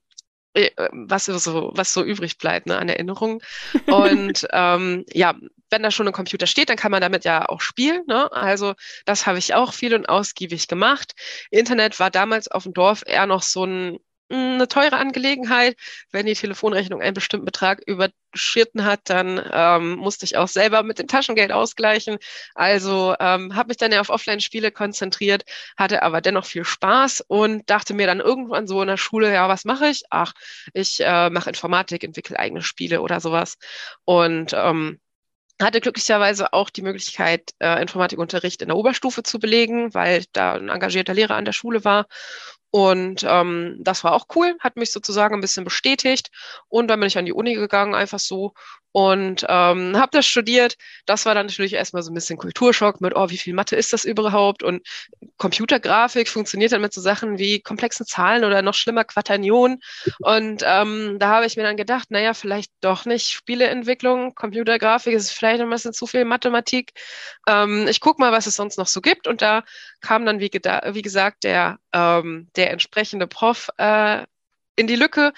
äh, 0.53 0.71
was 0.91 1.25
so, 1.25 1.71
was 1.73 1.93
so 1.93 2.03
übrig 2.03 2.37
bleibt 2.37 2.67
ne, 2.67 2.77
an 2.77 2.89
Erinnerungen. 2.89 3.39
Und 3.87 4.47
ähm, 4.51 5.05
ja, 5.13 5.35
wenn 5.71 5.83
da 5.83 5.91
schon 5.91 6.07
ein 6.07 6.13
Computer 6.13 6.47
steht, 6.47 6.69
dann 6.69 6.77
kann 6.77 6.91
man 6.91 7.01
damit 7.01 7.25
ja 7.25 7.47
auch 7.47 7.61
spielen. 7.61 8.03
Ne? 8.07 8.31
Also 8.31 8.75
das 9.05 9.25
habe 9.25 9.39
ich 9.39 9.53
auch 9.53 9.73
viel 9.73 9.95
und 9.95 10.09
ausgiebig 10.09 10.67
gemacht. 10.67 11.13
Internet 11.49 11.99
war 11.99 12.11
damals 12.11 12.49
auf 12.49 12.63
dem 12.63 12.73
Dorf 12.73 13.03
eher 13.05 13.25
noch 13.25 13.41
so 13.41 13.65
ein 13.65 13.97
eine 14.31 14.67
teure 14.67 14.97
Angelegenheit. 14.97 15.75
Wenn 16.11 16.25
die 16.25 16.33
Telefonrechnung 16.33 17.01
einen 17.01 17.13
bestimmten 17.13 17.45
Betrag 17.45 17.81
überschritten 17.85 18.85
hat, 18.85 19.01
dann 19.09 19.41
ähm, 19.51 19.95
musste 19.97 20.25
ich 20.25 20.37
auch 20.37 20.47
selber 20.47 20.83
mit 20.83 20.99
dem 20.99 21.07
Taschengeld 21.07 21.51
ausgleichen. 21.51 22.17
Also 22.55 23.15
ähm, 23.19 23.55
habe 23.55 23.69
mich 23.69 23.77
dann 23.77 23.91
ja 23.91 24.01
auf 24.01 24.09
Offline-Spiele 24.09 24.71
konzentriert, 24.71 25.43
hatte 25.77 26.03
aber 26.03 26.21
dennoch 26.21 26.45
viel 26.45 26.65
Spaß 26.65 27.21
und 27.27 27.69
dachte 27.69 27.93
mir 27.93 28.07
dann 28.07 28.19
irgendwann 28.19 28.67
so 28.67 28.81
in 28.81 28.87
der 28.87 28.97
Schule, 28.97 29.33
ja, 29.33 29.49
was 29.49 29.65
mache 29.65 29.87
ich? 29.87 30.03
Ach, 30.09 30.33
ich 30.73 30.99
äh, 31.01 31.29
mache 31.29 31.49
Informatik, 31.49 32.03
entwickle 32.03 32.39
eigene 32.39 32.61
Spiele 32.61 33.01
oder 33.01 33.19
sowas. 33.19 33.57
Und 34.05 34.53
ähm, 34.53 34.99
hatte 35.61 35.81
glücklicherweise 35.81 36.53
auch 36.53 36.69
die 36.69 36.81
Möglichkeit, 36.81 37.51
äh, 37.59 37.81
Informatikunterricht 37.81 38.61
in 38.61 38.69
der 38.69 38.77
Oberstufe 38.77 39.23
zu 39.23 39.39
belegen, 39.39 39.93
weil 39.93 40.25
da 40.33 40.53
ein 40.53 40.69
engagierter 40.69 41.13
Lehrer 41.13 41.35
an 41.35 41.45
der 41.45 41.53
Schule 41.53 41.83
war 41.83 42.07
Und 42.71 43.25
ähm, 43.27 43.77
das 43.79 44.03
war 44.03 44.13
auch 44.13 44.27
cool, 44.35 44.55
hat 44.59 44.77
mich 44.77 44.91
sozusagen 44.91 45.35
ein 45.35 45.41
bisschen 45.41 45.65
bestätigt. 45.65 46.31
Und 46.69 46.87
dann 46.87 46.99
bin 46.99 47.07
ich 47.07 47.17
an 47.17 47.25
die 47.25 47.33
Uni 47.33 47.53
gegangen, 47.55 47.93
einfach 47.93 48.19
so 48.19 48.53
und 48.93 49.45
ähm, 49.47 49.97
habe 49.97 50.09
das 50.11 50.25
studiert. 50.25 50.75
Das 51.05 51.25
war 51.25 51.33
dann 51.33 51.45
natürlich 51.47 51.73
erstmal 51.73 52.03
so 52.03 52.11
ein 52.11 52.13
bisschen 52.13 52.37
Kulturschock 52.37 52.99
mit, 52.99 53.15
oh, 53.15 53.29
wie 53.29 53.37
viel 53.37 53.53
Mathe 53.53 53.75
ist 53.75 53.93
das 53.93 54.03
überhaupt? 54.03 54.63
Und 54.63 54.85
Computergrafik 55.37 56.27
funktioniert 56.27 56.73
dann 56.73 56.81
mit 56.81 56.93
so 56.93 56.99
Sachen 57.01 57.37
wie 57.37 57.61
komplexen 57.61 58.05
Zahlen 58.05 58.43
oder 58.43 58.61
noch 58.61 58.73
schlimmer 58.73 59.05
Quaternionen. 59.05 59.79
Und 60.19 60.63
ähm, 60.65 61.17
da 61.19 61.29
habe 61.29 61.45
ich 61.45 61.55
mir 61.55 61.63
dann 61.63 61.77
gedacht, 61.77 62.11
naja, 62.11 62.33
vielleicht 62.33 62.71
doch 62.81 63.05
nicht 63.05 63.29
Spieleentwicklung, 63.29 64.35
Computergrafik 64.35 65.13
ist 65.13 65.31
vielleicht 65.31 65.61
ein 65.61 65.69
bisschen 65.69 65.93
zu 65.93 66.05
viel 66.05 66.25
Mathematik. 66.25 66.91
Ähm, 67.47 67.87
ich 67.87 68.01
guck 68.01 68.19
mal, 68.19 68.31
was 68.33 68.45
es 68.47 68.55
sonst 68.57 68.77
noch 68.77 68.87
so 68.87 68.99
gibt. 68.99 69.27
Und 69.27 69.41
da 69.41 69.63
kam 70.01 70.25
dann, 70.25 70.39
wie, 70.41 70.51
wie 70.51 71.01
gesagt, 71.01 71.43
der, 71.45 71.79
ähm, 71.93 72.49
der 72.55 72.71
entsprechende 72.71 73.27
Prof 73.27 73.69
äh, 73.77 74.25
in 74.75 74.87
die 74.87 74.95
Lücke 74.95 75.33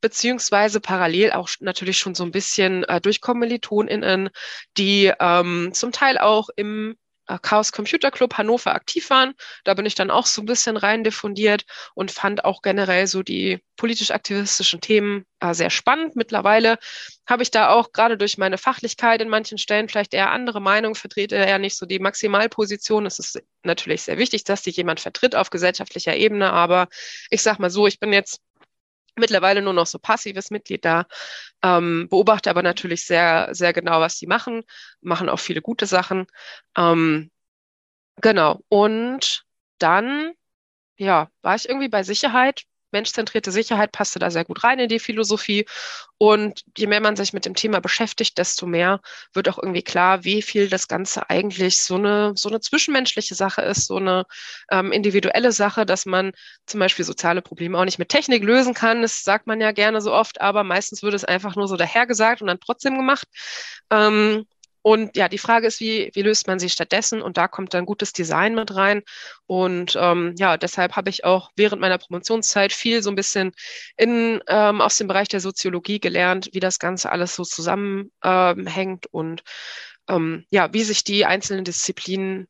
beziehungsweise 0.00 0.80
parallel 0.80 1.32
auch 1.32 1.48
natürlich 1.60 1.98
schon 1.98 2.14
so 2.14 2.24
ein 2.24 2.30
bisschen 2.30 2.84
äh, 2.84 3.00
durch 3.00 3.20
KommilitonInnen, 3.20 4.30
die 4.76 5.12
ähm, 5.18 5.70
zum 5.72 5.92
Teil 5.92 6.18
auch 6.18 6.48
im 6.54 6.96
Chaos 7.42 7.72
Computer 7.72 8.10
Club 8.10 8.34
Hannover 8.38 8.74
aktiv 8.74 9.10
waren. 9.10 9.34
Da 9.64 9.74
bin 9.74 9.84
ich 9.84 9.94
dann 9.94 10.10
auch 10.10 10.26
so 10.26 10.42
ein 10.42 10.46
bisschen 10.46 10.76
rein 10.76 11.04
diffundiert 11.04 11.64
und 11.94 12.10
fand 12.10 12.44
auch 12.44 12.62
generell 12.62 13.06
so 13.06 13.22
die 13.22 13.62
politisch-aktivistischen 13.76 14.80
Themen 14.80 15.24
äh, 15.40 15.54
sehr 15.54 15.70
spannend. 15.70 16.16
Mittlerweile 16.16 16.78
habe 17.26 17.42
ich 17.42 17.50
da 17.50 17.70
auch 17.70 17.92
gerade 17.92 18.16
durch 18.16 18.38
meine 18.38 18.58
Fachlichkeit 18.58 19.20
in 19.20 19.28
manchen 19.28 19.58
Stellen 19.58 19.88
vielleicht 19.88 20.14
eher 20.14 20.32
andere 20.32 20.60
Meinungen, 20.60 20.94
vertrete 20.94 21.36
eher 21.36 21.58
nicht 21.58 21.76
so 21.76 21.86
die 21.86 21.98
Maximalposition. 21.98 23.06
Es 23.06 23.18
ist 23.18 23.40
natürlich 23.62 24.02
sehr 24.02 24.18
wichtig, 24.18 24.44
dass 24.44 24.64
sich 24.64 24.76
jemand 24.76 25.00
vertritt 25.00 25.34
auf 25.34 25.50
gesellschaftlicher 25.50 26.16
Ebene, 26.16 26.52
aber 26.52 26.88
ich 27.30 27.42
sag 27.42 27.58
mal 27.58 27.70
so, 27.70 27.86
ich 27.86 28.00
bin 28.00 28.12
jetzt 28.12 28.40
mittlerweile 29.18 29.62
nur 29.62 29.72
noch 29.72 29.86
so 29.86 29.98
passives 29.98 30.50
Mitglied 30.50 30.84
da, 30.84 31.06
ähm, 31.62 32.08
beobachte 32.10 32.50
aber 32.50 32.62
natürlich 32.62 33.06
sehr, 33.06 33.48
sehr 33.52 33.72
genau, 33.72 34.00
was 34.00 34.18
die 34.18 34.26
machen, 34.26 34.62
machen 35.00 35.28
auch 35.28 35.40
viele 35.40 35.62
gute 35.62 35.86
Sachen. 35.86 36.26
Ähm, 36.76 37.30
genau. 38.20 38.60
Und 38.68 39.44
dann, 39.78 40.32
ja, 40.96 41.30
war 41.42 41.56
ich 41.56 41.68
irgendwie 41.68 41.88
bei 41.88 42.02
Sicherheit 42.02 42.64
menschzentrierte 42.90 43.50
Sicherheit 43.50 43.92
passte 43.92 44.18
da 44.18 44.30
sehr 44.30 44.44
gut 44.44 44.64
rein 44.64 44.78
in 44.78 44.88
die 44.88 44.98
Philosophie. 44.98 45.66
Und 46.18 46.62
je 46.76 46.86
mehr 46.86 47.00
man 47.00 47.16
sich 47.16 47.32
mit 47.32 47.44
dem 47.44 47.54
Thema 47.54 47.80
beschäftigt, 47.80 48.38
desto 48.38 48.66
mehr 48.66 49.00
wird 49.32 49.48
auch 49.48 49.58
irgendwie 49.58 49.82
klar, 49.82 50.24
wie 50.24 50.42
viel 50.42 50.68
das 50.68 50.88
Ganze 50.88 51.30
eigentlich 51.30 51.80
so 51.80 51.94
eine, 51.94 52.32
so 52.36 52.48
eine 52.48 52.60
zwischenmenschliche 52.60 53.34
Sache 53.34 53.62
ist, 53.62 53.86
so 53.86 53.96
eine 53.96 54.24
ähm, 54.70 54.90
individuelle 54.92 55.52
Sache, 55.52 55.86
dass 55.86 56.06
man 56.06 56.32
zum 56.66 56.80
Beispiel 56.80 57.04
soziale 57.04 57.42
Probleme 57.42 57.78
auch 57.78 57.84
nicht 57.84 57.98
mit 57.98 58.08
Technik 58.08 58.42
lösen 58.42 58.74
kann. 58.74 59.02
Das 59.02 59.22
sagt 59.22 59.46
man 59.46 59.60
ja 59.60 59.72
gerne 59.72 60.00
so 60.00 60.12
oft, 60.12 60.40
aber 60.40 60.64
meistens 60.64 61.02
wird 61.02 61.14
es 61.14 61.24
einfach 61.24 61.56
nur 61.56 61.68
so 61.68 61.76
dahergesagt 61.76 62.42
und 62.42 62.48
dann 62.48 62.60
trotzdem 62.60 62.96
gemacht. 62.96 63.28
Ähm, 63.90 64.46
und 64.88 65.18
ja, 65.18 65.28
die 65.28 65.36
Frage 65.36 65.66
ist, 65.66 65.80
wie, 65.80 66.10
wie 66.14 66.22
löst 66.22 66.46
man 66.46 66.58
sie 66.58 66.70
stattdessen? 66.70 67.20
Und 67.20 67.36
da 67.36 67.46
kommt 67.46 67.74
dann 67.74 67.84
gutes 67.84 68.14
Design 68.14 68.54
mit 68.54 68.74
rein. 68.74 69.02
Und 69.44 69.98
ähm, 70.00 70.34
ja, 70.38 70.56
deshalb 70.56 70.96
habe 70.96 71.10
ich 71.10 71.26
auch 71.26 71.50
während 71.56 71.82
meiner 71.82 71.98
Promotionszeit 71.98 72.72
viel 72.72 73.02
so 73.02 73.10
ein 73.10 73.14
bisschen 73.14 73.52
in, 73.98 74.40
ähm, 74.46 74.80
aus 74.80 74.96
dem 74.96 75.06
Bereich 75.06 75.28
der 75.28 75.40
Soziologie 75.40 76.00
gelernt, 76.00 76.48
wie 76.54 76.60
das 76.60 76.78
Ganze 76.78 77.12
alles 77.12 77.34
so 77.36 77.44
zusammenhängt 77.44 79.04
ähm, 79.04 79.10
und 79.10 79.42
ähm, 80.08 80.46
ja, 80.48 80.72
wie 80.72 80.84
sich 80.84 81.04
die 81.04 81.26
einzelnen 81.26 81.66
Disziplinen 81.66 82.48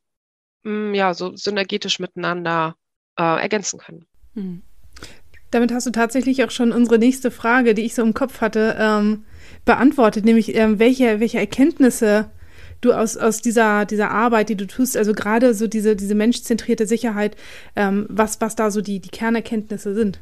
mh, 0.62 0.70
hm, 0.70 0.94
ja 0.94 1.14
so 1.14 1.34
synergetisch 1.34 1.98
miteinander 1.98 2.76
äh, 3.18 3.40
ergänzen 3.42 3.80
können. 3.80 4.06
Mhm. 4.34 4.62
Damit 5.50 5.72
hast 5.72 5.88
du 5.88 5.90
tatsächlich 5.90 6.44
auch 6.44 6.52
schon 6.52 6.70
unsere 6.70 7.00
nächste 7.00 7.32
Frage, 7.32 7.74
die 7.74 7.84
ich 7.84 7.96
so 7.96 8.02
im 8.02 8.14
Kopf 8.14 8.40
hatte, 8.40 8.76
ähm, 8.78 9.24
beantwortet, 9.68 10.24
nämlich 10.24 10.56
ähm, 10.56 10.78
welche, 10.78 11.20
welche 11.20 11.38
Erkenntnisse 11.38 12.30
du 12.80 12.94
aus, 12.94 13.18
aus 13.18 13.42
dieser, 13.42 13.84
dieser 13.84 14.10
Arbeit, 14.10 14.48
die 14.48 14.56
du 14.56 14.66
tust, 14.66 14.96
also 14.96 15.12
gerade 15.12 15.52
so 15.52 15.66
diese, 15.66 15.94
diese 15.94 16.14
menschzentrierte 16.14 16.86
Sicherheit, 16.86 17.36
ähm, 17.76 18.06
was, 18.08 18.40
was 18.40 18.56
da 18.56 18.70
so 18.70 18.80
die, 18.80 18.98
die 18.98 19.10
Kernerkenntnisse 19.10 19.94
sind. 19.94 20.20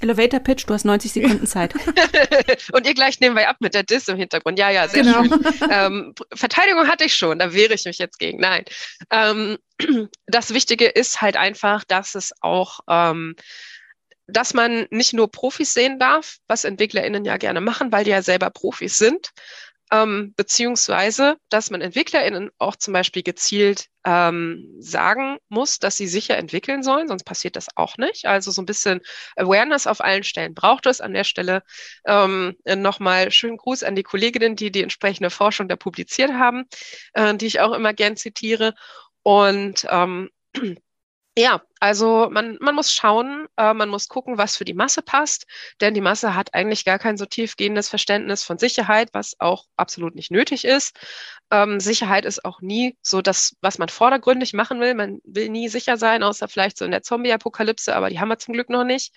Elevator 0.00 0.38
Pitch, 0.38 0.68
du 0.68 0.74
hast 0.74 0.84
90 0.84 1.12
Sekunden 1.12 1.46
Zeit. 1.48 1.74
und 2.72 2.86
ihr 2.86 2.94
gleich 2.94 3.18
nehmen 3.18 3.34
wir 3.34 3.48
ab 3.48 3.56
mit 3.58 3.74
der 3.74 3.82
Diss 3.82 4.06
im 4.06 4.16
Hintergrund. 4.16 4.56
Ja, 4.56 4.70
ja, 4.70 4.86
sehr 4.86 5.02
genau. 5.02 5.24
schön. 5.24 5.44
Ähm, 5.68 6.14
Verteidigung 6.32 6.86
hatte 6.86 7.04
ich 7.04 7.16
schon, 7.16 7.40
da 7.40 7.52
wehre 7.54 7.74
ich 7.74 7.84
mich 7.86 7.98
jetzt 7.98 8.20
gegen. 8.20 8.38
Nein. 8.38 8.64
Ähm, 9.10 9.58
das 10.26 10.54
Wichtige 10.54 10.86
ist 10.86 11.22
halt 11.22 11.36
einfach, 11.36 11.82
dass 11.82 12.14
es 12.14 12.32
auch 12.40 12.80
ähm, 12.88 13.34
dass 14.26 14.54
man 14.54 14.86
nicht 14.90 15.12
nur 15.12 15.30
Profis 15.30 15.74
sehen 15.74 15.98
darf, 15.98 16.38
was 16.46 16.64
EntwicklerInnen 16.64 17.24
ja 17.24 17.36
gerne 17.36 17.60
machen, 17.60 17.92
weil 17.92 18.04
die 18.04 18.10
ja 18.10 18.22
selber 18.22 18.50
Profis 18.50 18.98
sind, 18.98 19.30
ähm, 19.92 20.32
beziehungsweise, 20.36 21.36
dass 21.50 21.70
man 21.70 21.80
EntwicklerInnen 21.80 22.50
auch 22.58 22.76
zum 22.76 22.94
Beispiel 22.94 23.22
gezielt 23.22 23.86
ähm, 24.04 24.74
sagen 24.78 25.38
muss, 25.48 25.78
dass 25.78 25.96
sie 25.96 26.08
sicher 26.08 26.36
entwickeln 26.36 26.82
sollen, 26.82 27.06
sonst 27.08 27.24
passiert 27.24 27.56
das 27.56 27.68
auch 27.76 27.96
nicht. 27.98 28.26
Also 28.26 28.50
so 28.50 28.62
ein 28.62 28.66
bisschen 28.66 29.00
Awareness 29.36 29.86
auf 29.86 30.00
allen 30.00 30.24
Stellen 30.24 30.54
braucht 30.54 30.86
es. 30.86 31.00
An 31.00 31.12
der 31.12 31.24
Stelle 31.24 31.62
ähm, 32.06 32.56
nochmal 32.64 33.30
schönen 33.30 33.56
Gruß 33.56 33.82
an 33.82 33.94
die 33.94 34.02
Kolleginnen, 34.02 34.56
die 34.56 34.72
die 34.72 34.82
entsprechende 34.82 35.30
Forschung 35.30 35.68
da 35.68 35.76
publiziert 35.76 36.32
haben, 36.32 36.64
äh, 37.12 37.34
die 37.34 37.46
ich 37.46 37.60
auch 37.60 37.72
immer 37.72 37.92
gern 37.92 38.16
zitiere. 38.16 38.74
Und 39.22 39.86
ähm, 39.90 40.30
ja, 41.36 41.62
also 41.80 42.28
man, 42.30 42.58
man 42.60 42.76
muss 42.76 42.92
schauen, 42.92 43.46
äh, 43.56 43.74
man 43.74 43.88
muss 43.88 44.08
gucken, 44.08 44.38
was 44.38 44.56
für 44.56 44.64
die 44.64 44.74
Masse 44.74 45.02
passt, 45.02 45.46
denn 45.80 45.92
die 45.92 46.00
Masse 46.00 46.34
hat 46.36 46.54
eigentlich 46.54 46.84
gar 46.84 47.00
kein 47.00 47.16
so 47.16 47.26
tiefgehendes 47.26 47.88
Verständnis 47.88 48.44
von 48.44 48.58
Sicherheit, 48.58 49.08
was 49.12 49.34
auch 49.40 49.64
absolut 49.76 50.14
nicht 50.14 50.30
nötig 50.30 50.64
ist. 50.64 50.96
Ähm, 51.50 51.80
Sicherheit 51.80 52.24
ist 52.24 52.44
auch 52.44 52.60
nie 52.60 52.96
so 53.02 53.20
das, 53.20 53.56
was 53.60 53.78
man 53.78 53.88
vordergründig 53.88 54.52
machen 54.52 54.80
will. 54.80 54.94
Man 54.94 55.20
will 55.24 55.48
nie 55.48 55.68
sicher 55.68 55.96
sein, 55.96 56.22
außer 56.22 56.46
vielleicht 56.46 56.78
so 56.78 56.84
in 56.84 56.92
der 56.92 57.02
Zombie-Apokalypse, 57.02 57.94
aber 57.96 58.10
die 58.10 58.20
haben 58.20 58.28
wir 58.28 58.38
zum 58.38 58.54
Glück 58.54 58.70
noch 58.70 58.84
nicht. 58.84 59.12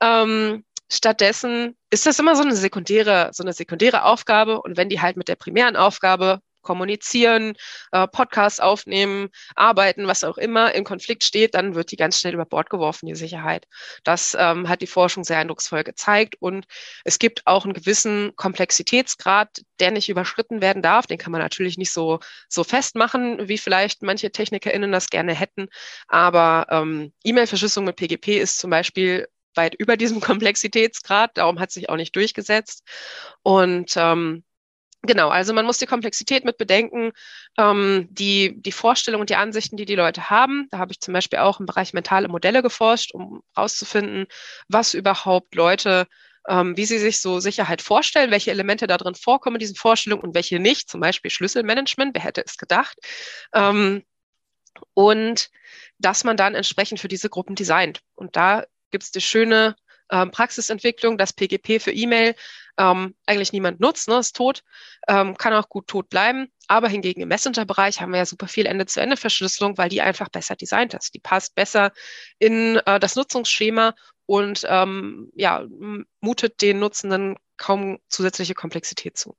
Ähm, 0.00 0.62
stattdessen 0.90 1.74
ist 1.90 2.06
das 2.06 2.18
immer 2.18 2.36
so 2.36 2.42
eine 2.42 2.54
sekundäre, 2.54 3.30
so 3.32 3.42
eine 3.42 3.54
sekundäre 3.54 4.04
Aufgabe 4.04 4.60
und 4.60 4.76
wenn 4.76 4.90
die 4.90 5.00
halt 5.00 5.16
mit 5.16 5.28
der 5.28 5.36
primären 5.36 5.76
Aufgabe 5.76 6.40
kommunizieren, 6.66 7.54
äh, 7.92 8.08
Podcasts 8.08 8.58
aufnehmen, 8.58 9.28
arbeiten, 9.54 10.08
was 10.08 10.24
auch 10.24 10.36
immer 10.36 10.74
im 10.74 10.82
Konflikt 10.84 11.22
steht, 11.22 11.54
dann 11.54 11.76
wird 11.76 11.92
die 11.92 11.96
ganz 11.96 12.18
schnell 12.18 12.34
über 12.34 12.44
Bord 12.44 12.68
geworfen, 12.70 13.06
die 13.06 13.14
Sicherheit. 13.14 13.66
Das 14.02 14.36
ähm, 14.38 14.68
hat 14.68 14.82
die 14.82 14.88
Forschung 14.88 15.22
sehr 15.22 15.38
eindrucksvoll 15.38 15.84
gezeigt. 15.84 16.34
Und 16.40 16.66
es 17.04 17.18
gibt 17.20 17.46
auch 17.46 17.64
einen 17.64 17.74
gewissen 17.74 18.34
Komplexitätsgrad, 18.34 19.62
der 19.78 19.92
nicht 19.92 20.08
überschritten 20.08 20.60
werden 20.60 20.82
darf. 20.82 21.06
Den 21.06 21.18
kann 21.18 21.32
man 21.32 21.40
natürlich 21.40 21.78
nicht 21.78 21.92
so, 21.92 22.18
so 22.48 22.64
festmachen, 22.64 23.48
wie 23.48 23.58
vielleicht 23.58 24.02
manche 24.02 24.32
TechnikerInnen 24.32 24.90
das 24.90 25.08
gerne 25.08 25.34
hätten. 25.34 25.68
Aber 26.08 26.66
ähm, 26.70 27.12
E-Mail-Verschlüsselung 27.24 27.86
mit 27.86 27.96
PGP 27.96 28.38
ist 28.38 28.58
zum 28.58 28.70
Beispiel 28.70 29.28
weit 29.54 29.74
über 29.76 29.96
diesem 29.96 30.20
Komplexitätsgrad. 30.20 31.30
Darum 31.34 31.60
hat 31.60 31.70
sich 31.70 31.88
auch 31.88 31.96
nicht 31.96 32.16
durchgesetzt. 32.16 32.82
Und 33.42 33.94
ähm, 33.96 34.42
Genau, 35.06 35.28
also 35.28 35.52
man 35.52 35.66
muss 35.66 35.78
die 35.78 35.86
Komplexität 35.86 36.44
mit 36.44 36.58
bedenken, 36.58 37.12
ähm, 37.58 38.08
die, 38.10 38.60
die 38.60 38.72
Vorstellungen 38.72 39.20
und 39.20 39.30
die 39.30 39.36
Ansichten, 39.36 39.76
die 39.76 39.84
die 39.84 39.94
Leute 39.94 40.30
haben. 40.30 40.66
Da 40.70 40.78
habe 40.78 40.92
ich 40.92 41.00
zum 41.00 41.14
Beispiel 41.14 41.38
auch 41.38 41.60
im 41.60 41.66
Bereich 41.66 41.92
mentale 41.92 42.28
Modelle 42.28 42.62
geforscht, 42.62 43.12
um 43.14 43.42
herauszufinden, 43.54 44.26
was 44.68 44.94
überhaupt 44.94 45.54
Leute, 45.54 46.06
ähm, 46.48 46.76
wie 46.76 46.86
sie 46.86 46.98
sich 46.98 47.20
so 47.20 47.38
Sicherheit 47.38 47.82
vorstellen, 47.82 48.32
welche 48.32 48.50
Elemente 48.50 48.86
da 48.86 48.96
drin 48.96 49.14
vorkommen 49.14 49.56
in 49.56 49.60
diesen 49.60 49.76
Vorstellungen 49.76 50.24
und 50.24 50.34
welche 50.34 50.58
nicht, 50.58 50.90
zum 50.90 51.00
Beispiel 51.00 51.30
Schlüsselmanagement, 51.30 52.14
wer 52.14 52.22
hätte 52.22 52.42
es 52.44 52.56
gedacht. 52.56 52.98
Ähm, 53.54 54.02
und 54.94 55.50
dass 55.98 56.24
man 56.24 56.36
dann 56.36 56.54
entsprechend 56.54 57.00
für 57.00 57.08
diese 57.08 57.30
Gruppen 57.30 57.54
designt. 57.54 58.00
Und 58.14 58.36
da 58.36 58.64
gibt 58.90 59.04
es 59.04 59.12
die 59.12 59.20
schöne 59.20 59.76
ähm, 60.10 60.30
Praxisentwicklung, 60.30 61.18
das 61.18 61.32
PGP 61.32 61.80
für 61.80 61.92
E-Mail 61.92 62.34
ähm, 62.78 63.14
eigentlich 63.26 63.52
niemand 63.52 63.80
nutzt, 63.80 64.08
ne, 64.08 64.18
ist 64.18 64.36
tot, 64.36 64.62
ähm, 65.08 65.36
kann 65.36 65.52
auch 65.52 65.68
gut 65.68 65.86
tot 65.86 66.08
bleiben. 66.08 66.48
Aber 66.68 66.88
hingegen 66.88 67.22
im 67.22 67.28
Messenger-Bereich 67.28 68.00
haben 68.00 68.12
wir 68.12 68.18
ja 68.18 68.26
super 68.26 68.48
viel 68.48 68.66
Ende-zu-Ende-Verschlüsselung, 68.66 69.78
weil 69.78 69.88
die 69.88 70.02
einfach 70.02 70.28
besser 70.28 70.56
designt 70.56 70.94
ist. 70.94 71.14
Die 71.14 71.20
passt 71.20 71.54
besser 71.54 71.92
in 72.38 72.76
äh, 72.86 73.00
das 73.00 73.16
Nutzungsschema 73.16 73.94
und 74.26 74.62
ähm, 74.68 75.30
ja, 75.34 75.64
mutet 76.20 76.60
den 76.60 76.80
Nutzenden 76.80 77.36
kaum 77.56 77.98
zusätzliche 78.08 78.54
Komplexität 78.54 79.16
zu. 79.16 79.36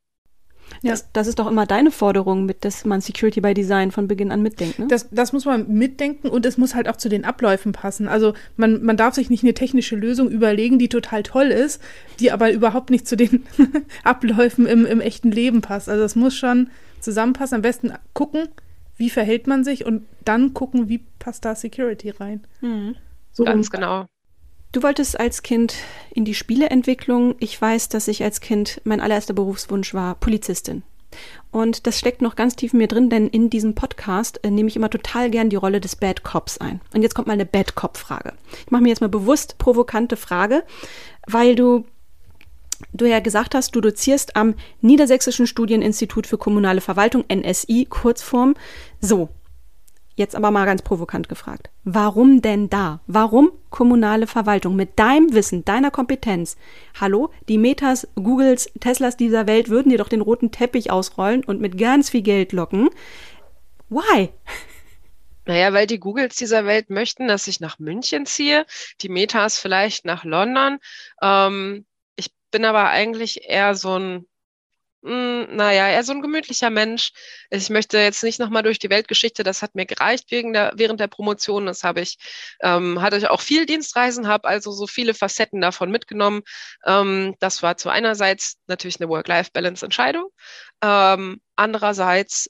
Ja. 0.82 0.92
Das, 0.92 1.12
das, 1.12 1.28
ist 1.28 1.40
doch 1.40 1.48
immer 1.48 1.66
deine 1.66 1.92
Forderung, 1.92 2.46
mit, 2.46 2.64
dass 2.64 2.86
man 2.86 3.02
Security 3.02 3.42
by 3.42 3.54
Design 3.54 3.92
von 3.92 4.08
Beginn 4.08 4.32
an 4.32 4.42
mitdenkt. 4.42 4.80
Ne? 4.80 4.88
Das, 4.88 5.08
das 5.12 5.34
muss 5.34 5.46
man 5.46 5.68
mitdenken 5.68 6.30
und 6.30 6.46
es 6.46 6.58
muss 6.58 6.76
halt 6.76 6.88
auch 6.88 6.98
zu 6.98 7.10
den 7.10 7.26
Abläufen 7.26 7.72
passen. 7.72 8.08
Also 8.08 8.34
man, 8.56 8.84
man 8.84 8.98
darf 8.98 9.16
sich 9.16 9.30
nicht 9.30 9.44
eine 9.44 9.54
technische 9.54 9.96
Lösung 9.96 10.30
überlegen, 10.30 10.80
die 10.80 10.90
total 10.90 11.24
toll 11.24 11.48
ist, 11.48 11.82
die 12.20 12.32
aber 12.32 12.52
überhaupt 12.52 12.90
nicht 12.90 13.08
zu 13.08 13.18
den 13.18 13.46
Abläufen 14.04 14.66
im, 14.66 14.86
im 14.86 15.02
echten 15.02 15.32
Leben 15.32 15.62
passt. 15.62 15.90
Also 15.90 16.04
es 16.04 16.16
muss 16.16 16.36
schon 16.36 16.70
zusammenpassen. 17.00 17.56
Am 17.56 17.62
besten 17.62 17.94
gucken, 18.14 18.48
wie 18.98 19.10
verhält 19.10 19.48
man 19.48 19.64
sich 19.64 19.86
und 19.86 20.06
dann 20.26 20.54
gucken, 20.54 20.90
wie 20.90 21.00
passt 21.20 21.46
da 21.46 21.56
Security 21.56 22.10
rein. 22.10 22.46
Mhm. 22.62 22.96
So 23.32 23.44
Ganz 23.44 23.70
genau. 23.70 24.08
Du 24.78 24.84
wolltest 24.84 25.20
als 25.20 25.42
Kind 25.42 25.74
in 26.12 26.24
die 26.24 26.36
Spieleentwicklung. 26.36 27.34
Ich 27.40 27.60
weiß, 27.60 27.90
dass 27.90 28.08
ich 28.08 28.24
als 28.24 28.42
Kind 28.42 28.80
mein 28.84 29.02
allererster 29.02 29.34
Berufswunsch 29.34 29.96
war 29.96 30.14
Polizistin. 30.14 30.84
Und 31.50 31.88
das 31.88 31.98
steckt 31.98 32.22
noch 32.22 32.36
ganz 32.36 32.56
tief 32.56 32.74
in 32.74 32.78
mir 32.78 32.88
drin, 32.88 33.10
denn 33.10 33.28
in 33.28 33.50
diesem 33.50 33.74
Podcast 33.74 34.40
äh, 34.44 34.52
nehme 34.52 34.70
ich 34.70 34.76
immer 34.76 34.92
total 34.92 35.32
gern 35.32 35.50
die 35.50 35.56
Rolle 35.56 35.82
des 35.82 35.96
Bad 35.96 36.24
Cops 36.24 36.60
ein. 36.60 36.80
Und 36.94 37.02
jetzt 37.02 37.16
kommt 37.16 37.28
mal 37.28 37.34
eine 37.34 37.48
Bad 37.48 37.74
Cop-Frage. 37.74 38.34
Ich 38.68 38.70
mache 38.70 38.84
mir 38.84 38.90
jetzt 38.90 39.02
mal 39.02 39.10
bewusst 39.10 39.58
provokante 39.58 40.16
Frage, 40.16 40.64
weil 41.26 41.56
du 41.56 41.86
du 42.94 43.08
ja 43.08 43.20
gesagt 43.20 43.56
hast, 43.56 43.76
du 43.76 43.82
dozierst 43.82 44.36
am 44.36 44.54
Niedersächsischen 44.82 45.48
Studieninstitut 45.48 46.28
für 46.28 46.38
kommunale 46.38 46.82
Verwaltung, 46.82 47.26
NSI, 47.34 47.88
Kurzform. 47.90 48.54
So, 49.02 49.30
Jetzt 50.18 50.36
aber 50.36 50.50
mal 50.50 50.66
ganz 50.66 50.82
provokant 50.82 51.30
gefragt. 51.30 51.70
Warum 51.84 52.42
denn 52.42 52.72
da? 52.72 53.02
Warum 53.06 53.52
kommunale 53.70 54.26
Verwaltung 54.26 54.76
mit 54.76 54.98
deinem 54.98 55.32
Wissen, 55.32 55.64
deiner 55.64 55.92
Kompetenz? 55.92 56.58
Hallo, 57.00 57.30
die 57.48 57.60
Metas, 57.60 58.08
Googles, 58.16 58.68
Teslas 58.80 59.16
dieser 59.16 59.46
Welt 59.46 59.70
würden 59.70 59.92
dir 59.92 60.00
doch 60.00 60.10
den 60.10 60.22
roten 60.22 60.52
Teppich 60.52 60.90
ausrollen 60.90 61.46
und 61.46 61.62
mit 61.62 61.78
ganz 61.78 62.10
viel 62.10 62.24
Geld 62.24 62.52
locken. 62.52 62.90
Why? 63.90 64.30
Naja, 65.46 65.72
weil 65.72 65.86
die 65.86 66.00
Googles 66.00 66.36
dieser 66.36 66.66
Welt 66.66 66.90
möchten, 66.90 67.28
dass 67.28 67.48
ich 67.48 67.60
nach 67.60 67.78
München 67.78 68.26
ziehe, 68.26 68.66
die 69.02 69.10
Metas 69.10 69.60
vielleicht 69.60 70.04
nach 70.04 70.24
London. 70.26 70.80
Ähm, 71.22 71.86
ich 72.16 72.32
bin 72.50 72.66
aber 72.66 72.90
eigentlich 72.90 73.48
eher 73.48 73.76
so 73.76 73.98
ein 73.98 74.27
hm, 75.08 75.56
naja, 75.56 75.88
er 75.88 76.02
ist 76.02 76.08
so 76.08 76.12
ein 76.12 76.22
gemütlicher 76.22 76.70
Mensch. 76.70 77.12
Ich 77.50 77.70
möchte 77.70 77.98
jetzt 77.98 78.24
nicht 78.24 78.40
nochmal 78.40 78.64
durch 78.64 78.78
die 78.78 78.90
Weltgeschichte, 78.90 79.44
das 79.44 79.62
hat 79.62 79.74
mir 79.74 79.86
gereicht 79.86 80.32
wegen 80.32 80.52
der, 80.52 80.74
während 80.76 81.00
der 81.00 81.08
Promotion. 81.08 81.66
Das 81.66 81.84
habe 81.84 82.02
ich, 82.02 82.18
ähm, 82.62 83.02
hatte 83.02 83.18
ich 83.18 83.30
auch 83.30 83.40
viel 83.40 83.66
Dienstreisen, 83.66 84.28
habe 84.28 84.48
also 84.48 84.72
so 84.72 84.86
viele 84.86 85.14
Facetten 85.14 85.62
davon 85.62 85.92
mitgenommen. 85.92 86.42
Ähm, 86.86 87.36
das 87.40 87.64
war 87.64 87.78
zu 87.78 87.90
einerseits 87.90 88.58
natürlich 88.68 89.00
eine 89.00 89.10
Work-Life-Balance-Entscheidung. 89.10 90.28
Ähm, 90.82 91.42
andererseits 91.56 92.50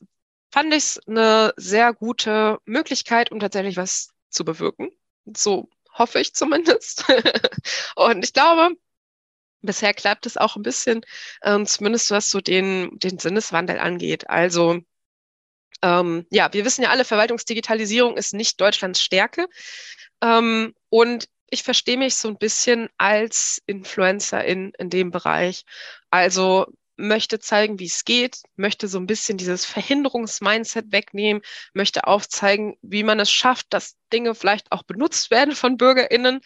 fand 0.51 0.73
ich 0.73 0.83
es 0.83 0.99
eine 1.07 1.53
sehr 1.57 1.93
gute 1.93 2.57
Möglichkeit, 2.65 3.31
um 3.31 3.39
tatsächlich 3.39 3.77
was 3.77 4.09
zu 4.29 4.45
bewirken. 4.45 4.89
So 5.35 5.69
hoffe 5.93 6.19
ich 6.19 6.33
zumindest. 6.33 7.05
Und 7.95 8.23
ich 8.23 8.33
glaube, 8.33 8.75
bisher 9.61 9.93
klappt 9.93 10.25
es 10.25 10.37
auch 10.37 10.55
ein 10.55 10.63
bisschen, 10.63 11.01
ähm, 11.43 11.65
zumindest 11.65 12.11
was 12.11 12.29
so 12.29 12.41
den, 12.41 12.97
den 12.99 13.19
Sinneswandel 13.19 13.79
angeht. 13.79 14.29
Also 14.29 14.79
ähm, 15.81 16.25
ja, 16.31 16.51
wir 16.53 16.65
wissen 16.65 16.83
ja 16.83 16.89
alle, 16.89 17.05
Verwaltungsdigitalisierung 17.05 18.17
ist 18.17 18.33
nicht 18.33 18.59
Deutschlands 18.59 19.01
Stärke. 19.01 19.47
Ähm, 20.21 20.73
und 20.89 21.27
ich 21.49 21.63
verstehe 21.63 21.97
mich 21.97 22.15
so 22.15 22.27
ein 22.27 22.37
bisschen 22.37 22.89
als 22.97 23.61
Influencer 23.65 24.43
in, 24.43 24.73
in 24.77 24.89
dem 24.89 25.11
Bereich. 25.11 25.63
Also 26.09 26.65
möchte 26.97 27.39
zeigen, 27.39 27.79
wie 27.79 27.85
es 27.85 28.03
geht, 28.03 28.41
möchte 28.55 28.87
so 28.87 28.99
ein 28.99 29.07
bisschen 29.07 29.37
dieses 29.37 29.65
Verhinderungsmindset 29.65 30.91
wegnehmen, 30.91 31.41
möchte 31.73 32.07
aufzeigen, 32.07 32.75
wie 32.81 33.03
man 33.03 33.19
es 33.19 33.31
schafft, 33.31 33.67
dass 33.69 33.95
Dinge 34.11 34.35
vielleicht 34.35 34.71
auch 34.71 34.83
benutzt 34.83 35.31
werden 35.31 35.55
von 35.55 35.77
BürgerInnen, 35.77 36.41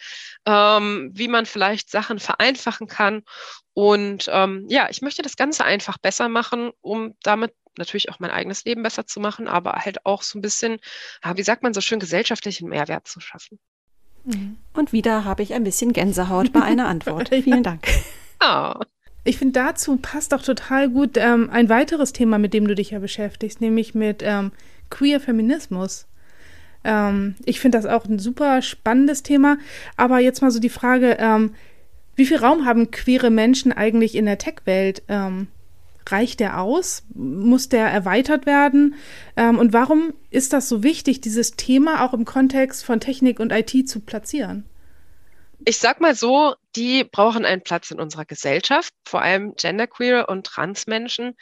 ähm, 0.46 1.10
wie 1.12 1.28
man 1.28 1.46
vielleicht 1.46 1.90
Sachen 1.90 2.18
vereinfachen 2.18 2.86
kann. 2.86 3.22
Und 3.74 4.28
ähm, 4.30 4.66
ja, 4.68 4.88
ich 4.90 5.02
möchte 5.02 5.22
das 5.22 5.36
Ganze 5.36 5.64
einfach 5.64 5.98
besser 5.98 6.28
machen, 6.28 6.70
um 6.82 7.14
damit 7.22 7.54
natürlich 7.78 8.10
auch 8.10 8.20
mein 8.20 8.30
eigenes 8.30 8.64
Leben 8.64 8.82
besser 8.82 9.06
zu 9.06 9.18
machen, 9.18 9.48
aber 9.48 9.72
halt 9.72 10.04
auch 10.04 10.22
so 10.22 10.38
ein 10.38 10.42
bisschen, 10.42 10.78
wie 11.34 11.42
sagt 11.42 11.62
man 11.62 11.72
so 11.72 11.80
schön, 11.80 12.00
gesellschaftlichen 12.00 12.68
Mehrwert 12.68 13.08
zu 13.08 13.20
schaffen. 13.20 13.58
Mhm. 14.24 14.58
Und 14.74 14.92
wieder 14.92 15.24
habe 15.24 15.42
ich 15.42 15.54
ein 15.54 15.64
bisschen 15.64 15.92
Gänsehaut 15.92 16.52
bei 16.52 16.62
einer 16.62 16.86
Antwort. 16.86 17.28
Vielen 17.42 17.62
Dank. 17.62 17.86
Oh. 18.40 18.74
Ich 19.24 19.38
finde, 19.38 19.52
dazu 19.52 19.96
passt 19.96 20.34
auch 20.34 20.42
total 20.42 20.88
gut 20.88 21.16
ähm, 21.16 21.48
ein 21.50 21.68
weiteres 21.68 22.12
Thema, 22.12 22.38
mit 22.38 22.54
dem 22.54 22.66
du 22.66 22.74
dich 22.74 22.90
ja 22.90 22.98
beschäftigst, 22.98 23.60
nämlich 23.60 23.94
mit 23.94 24.22
ähm, 24.22 24.50
Queer 24.90 25.20
Feminismus. 25.20 26.06
Ähm, 26.84 27.36
ich 27.44 27.60
finde 27.60 27.78
das 27.78 27.86
auch 27.86 28.04
ein 28.06 28.18
super 28.18 28.62
spannendes 28.62 29.22
Thema. 29.22 29.58
Aber 29.96 30.18
jetzt 30.18 30.42
mal 30.42 30.50
so 30.50 30.58
die 30.58 30.68
Frage, 30.68 31.16
ähm, 31.20 31.54
wie 32.16 32.26
viel 32.26 32.38
Raum 32.38 32.66
haben 32.66 32.90
queere 32.90 33.30
Menschen 33.30 33.72
eigentlich 33.72 34.16
in 34.16 34.26
der 34.26 34.38
Tech-Welt? 34.38 35.02
Ähm, 35.08 35.46
reicht 36.08 36.40
der 36.40 36.60
aus? 36.60 37.04
Muss 37.14 37.68
der 37.68 37.86
erweitert 37.86 38.46
werden? 38.46 38.96
Ähm, 39.36 39.58
und 39.58 39.72
warum 39.72 40.12
ist 40.30 40.52
das 40.52 40.68
so 40.68 40.82
wichtig, 40.82 41.20
dieses 41.20 41.52
Thema 41.52 42.04
auch 42.04 42.12
im 42.12 42.24
Kontext 42.24 42.84
von 42.84 43.00
Technik 43.00 43.38
und 43.40 43.52
IT 43.52 43.88
zu 43.88 44.00
platzieren? 44.00 44.64
Ich 45.64 45.78
sag 45.78 46.00
mal 46.00 46.14
so, 46.14 46.54
die 46.76 47.04
brauchen 47.04 47.44
einen 47.44 47.62
Platz 47.62 47.90
in 47.90 48.00
unserer 48.00 48.24
Gesellschaft, 48.24 48.92
vor 49.06 49.22
allem 49.22 49.54
genderqueer 49.54 50.28
und 50.28 50.46
Transmenschen, 50.46 51.36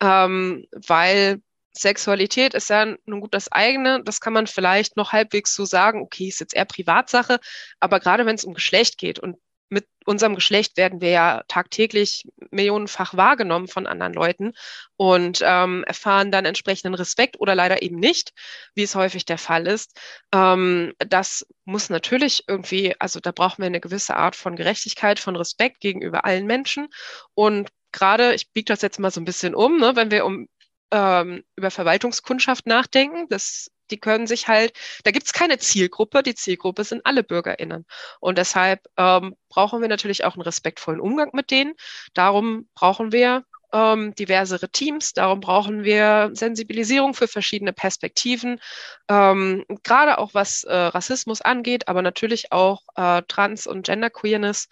ähm, 0.00 0.66
weil 0.72 1.40
Sexualität 1.76 2.54
ist 2.54 2.70
ja 2.70 2.94
nun 3.04 3.20
gut 3.20 3.34
das 3.34 3.50
eigene. 3.50 4.02
Das 4.04 4.20
kann 4.20 4.32
man 4.32 4.46
vielleicht 4.46 4.96
noch 4.96 5.12
halbwegs 5.12 5.54
so 5.54 5.64
sagen, 5.64 6.02
okay, 6.02 6.28
ist 6.28 6.40
jetzt 6.40 6.54
eher 6.54 6.66
Privatsache, 6.66 7.40
aber 7.80 8.00
gerade 8.00 8.26
wenn 8.26 8.36
es 8.36 8.44
um 8.44 8.54
Geschlecht 8.54 8.98
geht 8.98 9.18
und 9.18 9.36
mit 9.68 9.86
unserem 10.04 10.34
Geschlecht 10.34 10.76
werden 10.76 11.00
wir 11.00 11.10
ja 11.10 11.42
tagtäglich 11.48 12.28
millionenfach 12.50 13.14
wahrgenommen 13.14 13.68
von 13.68 13.86
anderen 13.86 14.12
Leuten 14.12 14.52
und 14.96 15.40
ähm, 15.42 15.84
erfahren 15.84 16.30
dann 16.30 16.44
entsprechenden 16.44 16.94
Respekt 16.94 17.40
oder 17.40 17.54
leider 17.54 17.82
eben 17.82 17.96
nicht, 17.96 18.32
wie 18.74 18.82
es 18.82 18.94
häufig 18.94 19.24
der 19.24 19.38
Fall 19.38 19.66
ist. 19.66 19.98
Ähm, 20.32 20.92
das 20.98 21.46
muss 21.64 21.90
natürlich 21.90 22.44
irgendwie, 22.46 22.94
also 23.00 23.20
da 23.20 23.32
brauchen 23.32 23.62
wir 23.62 23.66
eine 23.66 23.80
gewisse 23.80 24.16
Art 24.16 24.36
von 24.36 24.56
Gerechtigkeit, 24.56 25.18
von 25.18 25.36
Respekt 25.36 25.80
gegenüber 25.80 26.24
allen 26.24 26.46
Menschen. 26.46 26.88
Und 27.34 27.70
gerade, 27.92 28.34
ich 28.34 28.52
biege 28.52 28.66
das 28.66 28.82
jetzt 28.82 29.00
mal 29.00 29.10
so 29.10 29.20
ein 29.20 29.24
bisschen 29.24 29.54
um, 29.54 29.78
ne, 29.78 29.96
wenn 29.96 30.10
wir 30.10 30.24
um 30.26 30.48
ähm, 30.92 31.42
über 31.56 31.70
Verwaltungskundschaft 31.70 32.66
nachdenken, 32.66 33.26
das 33.28 33.70
die 33.90 33.98
können 33.98 34.26
sich 34.26 34.48
halt, 34.48 34.72
da 35.04 35.10
gibt 35.10 35.26
es 35.26 35.32
keine 35.32 35.58
Zielgruppe, 35.58 36.22
die 36.22 36.34
Zielgruppe 36.34 36.84
sind 36.84 37.04
alle 37.04 37.22
BürgerInnen. 37.24 37.86
Und 38.20 38.38
deshalb 38.38 38.86
ähm, 38.96 39.36
brauchen 39.48 39.80
wir 39.80 39.88
natürlich 39.88 40.24
auch 40.24 40.34
einen 40.34 40.42
respektvollen 40.42 41.00
Umgang 41.00 41.30
mit 41.32 41.50
denen. 41.50 41.74
Darum 42.14 42.68
brauchen 42.74 43.12
wir 43.12 43.44
ähm, 43.74 44.14
diversere 44.14 44.68
Teams, 44.70 45.12
darum 45.14 45.40
brauchen 45.40 45.82
wir 45.82 46.30
Sensibilisierung 46.32 47.12
für 47.12 47.26
verschiedene 47.26 47.72
Perspektiven, 47.72 48.60
ähm, 49.08 49.64
gerade 49.82 50.18
auch 50.18 50.32
was 50.32 50.62
äh, 50.62 50.72
Rassismus 50.72 51.40
angeht, 51.40 51.88
aber 51.88 52.00
natürlich 52.00 52.52
auch 52.52 52.82
äh, 52.94 53.22
Trans- 53.26 53.66
und 53.66 53.84
Genderqueerness. 53.84 54.68